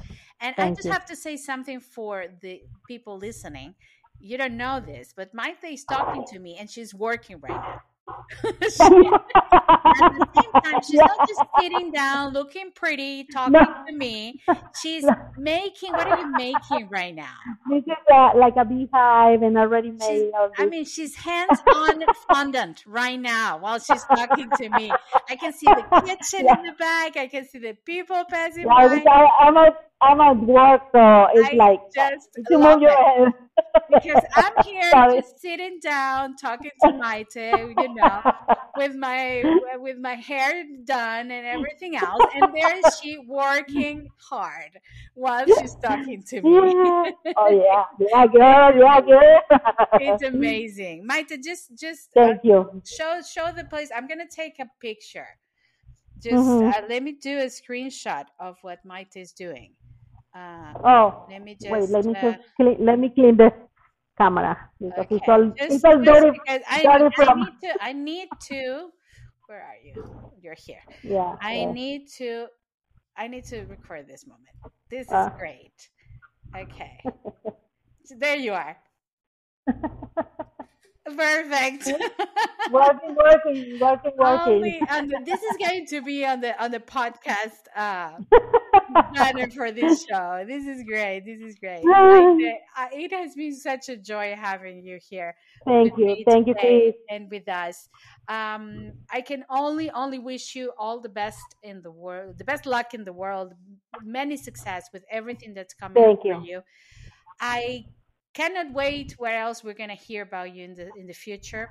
[0.41, 0.97] And I just you.
[0.97, 3.75] have to say something for the people listening.
[4.21, 7.81] You don't know this, but Maite is talking to me, and she's working right now.
[9.53, 13.85] At the same time, she's not just sitting down looking pretty, talking No.
[13.87, 14.41] to me.
[14.73, 15.15] She's No.
[15.37, 15.95] making.
[15.97, 17.35] What are you making right now?
[17.69, 20.31] This is uh, like a beehive and already made.
[20.59, 24.93] I mean, she's hands-on fondant right now while she's talking to me.
[25.29, 26.55] I can see the kitchen Yeah.
[26.55, 27.17] in the back.
[27.17, 29.05] I can see the people passing yeah, by.
[29.11, 33.33] I, I'm at I'm at work, so it's I like just you move your head.
[33.89, 35.17] because I'm here Sorry.
[35.17, 38.23] just sitting down talking to Maite, you know,
[38.77, 39.38] with my
[39.81, 44.79] with my hair done and everything else, and there is she working hard
[45.15, 46.55] while she's talking to me.
[46.55, 47.05] Yeah.
[47.37, 49.41] Oh yeah, yeah, girl, yeah, girl.
[50.01, 51.43] It's amazing, Maite.
[51.43, 52.83] Just just uh, Thank you.
[52.85, 53.91] show show the place.
[53.95, 55.29] I'm gonna take a picture.
[56.23, 56.73] Just Mhm.
[56.75, 59.75] uh, let me do a screenshot of what Maite is doing.
[60.35, 63.51] Uh, Oh, let me just wait, let me uh, just clean, let me clean the
[64.19, 66.39] camera because it's all just, it's all dirty.
[66.49, 68.91] I, dirty I from- need to, I need to.
[69.49, 69.95] Where are you?
[70.43, 70.83] You're here.
[71.03, 71.37] Yeah.
[71.41, 71.73] I yeah.
[71.73, 72.49] need to,
[73.17, 74.55] I need to record this moment.
[74.91, 75.31] This is Uh.
[75.39, 75.89] great.
[76.55, 76.99] Okay,
[78.19, 78.77] there you are.
[81.17, 81.87] Perfect.
[82.71, 84.81] working, working, working, working.
[84.89, 88.13] and this is going to be on the on the podcast uh,
[89.15, 90.45] banner for this show.
[90.47, 91.21] This is great.
[91.25, 91.85] This is great.
[91.85, 95.35] Like, it has been such a joy having you here.
[95.65, 96.25] Thank you.
[96.27, 96.95] Thank you, Chris.
[97.11, 97.89] And with us.
[98.29, 102.67] Um, I can only only wish you all the best in the world, the best
[102.67, 103.55] luck in the world,
[104.03, 106.43] many success with everything that's coming Thank for you.
[106.45, 106.63] you.
[107.41, 107.87] I
[108.35, 111.71] cannot wait where else we're gonna hear about you in the in the future.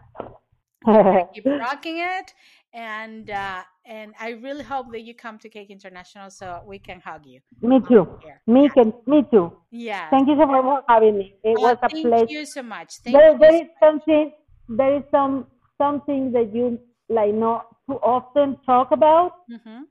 [1.34, 2.34] keep rocking it,
[2.74, 7.00] and uh, and I really hope that you come to Cake International so we can
[7.00, 7.42] hug you.
[7.62, 8.08] Me too.
[8.46, 8.94] Me can.
[9.06, 9.52] Me too.
[9.72, 10.10] Yeah.
[10.12, 11.36] Thank you so much for having me.
[11.44, 12.26] It Oh, was a thank pleasure.
[12.26, 12.94] Thank you so much.
[13.04, 14.32] Thank there, you there so is something.
[14.70, 15.48] There is some
[15.78, 16.80] something that you
[17.10, 19.32] like not too often talk about.
[19.50, 19.88] Mhm.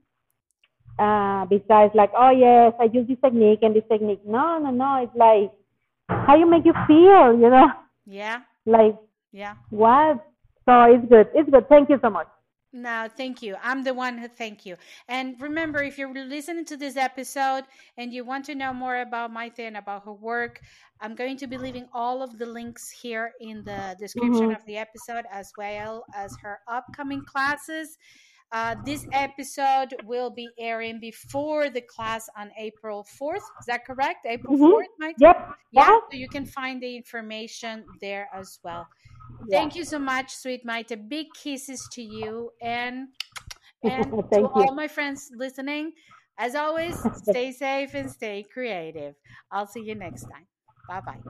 [0.99, 4.25] Uh, besides, like, oh yes, I use this technique and this technique.
[4.25, 5.03] No, no, no.
[5.03, 5.53] It's like
[6.09, 7.33] how you make you feel.
[7.39, 7.69] You know,
[8.07, 8.43] Yeah.
[8.65, 8.97] like
[9.33, 9.55] Yeah.
[9.71, 10.25] what?
[10.65, 11.29] So it's good.
[11.35, 11.69] It's good.
[11.69, 12.29] Thank you so much.
[12.73, 13.57] No, thank you.
[13.63, 14.77] I'm the one who thank you.
[15.09, 17.65] And remember, if you're listening to this episode
[17.97, 20.61] and you want to know more about Maite and about her work,
[21.01, 24.57] I'm going to be leaving all of the links here in the description Mhm.
[24.57, 27.97] of the episode, as well as her upcoming classes.
[28.53, 33.51] Uh, this episode will be airing before the class on April 4th.
[33.59, 34.25] Is that correct?
[34.27, 34.71] April Mhm.
[34.71, 35.17] 4th, Maite?
[35.19, 35.59] Yep.
[35.73, 35.99] Yeah, Yeah.
[36.11, 38.89] so you can find the information there as well.
[39.47, 39.59] Yeah.
[39.59, 41.09] Thank you so much, sweet Maite.
[41.09, 43.09] Big kisses to you and
[43.85, 44.67] and to you.
[44.67, 45.93] all my friends listening.
[46.39, 49.17] As always, stay safe and stay creative.
[49.51, 50.47] I'll see you next time.
[50.89, 51.21] Bye bye.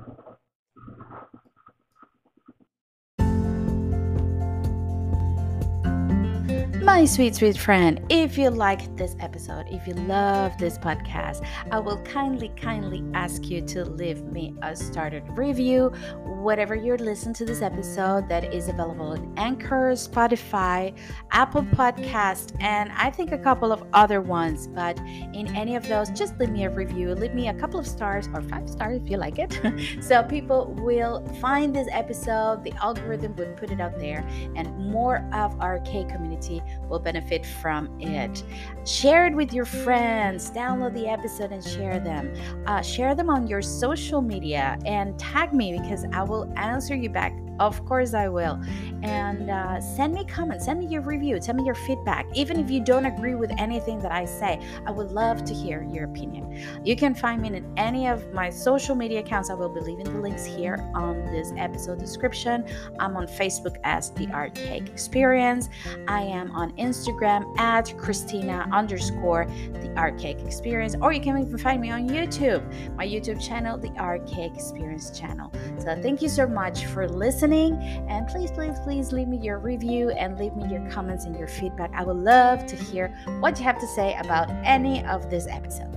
[6.87, 11.81] My sweet, sweet friend, if you liked this episode, if you love this podcast, I
[11.81, 15.89] will kindly, kindly ask you to leave me a started review,
[16.25, 20.97] whatever you're listening to this episode that is available on Anchor, Spotify,
[21.33, 24.69] Apple Podcast, and I think a couple of other ones.
[24.69, 24.97] But
[25.35, 28.29] in any of those, just leave me a review, leave me a couple of stars
[28.33, 29.61] or five stars if you like it.
[30.01, 34.25] so people will find this episode, the algorithm would put it out there,
[34.55, 38.43] and more of our K community will benefit from it.
[38.85, 42.33] Share it with your friends, download the episode and share them.
[42.67, 47.11] Uh, share them on your social media and tag me because I will answer you
[47.11, 47.33] back.
[47.59, 48.61] Of course, I will.
[49.03, 52.27] And uh, send me comments, send me your review, send me your feedback.
[52.35, 55.83] Even if you don't agree with anything that I say, I would love to hear
[55.83, 56.65] your opinion.
[56.85, 59.51] You can find me in any of my social media accounts.
[59.51, 62.65] I will be leaving the links here on this episode description.
[62.99, 65.69] I'm on Facebook as The Art Cake Experience.
[66.09, 70.95] I am on Instagram at Cristina underscore The Art Cake Experience.
[71.01, 72.63] Or you can even find me on YouTube,
[72.97, 75.53] my YouTube channel, The Art Cake Experience channel.
[75.79, 77.09] So thank you so much for
[77.47, 78.07] listening.
[78.09, 81.49] And please, please, please leave me your review and leave me your comments and your
[81.49, 81.91] feedback.
[81.95, 85.96] I would love to hear what you have to say about any of this episode.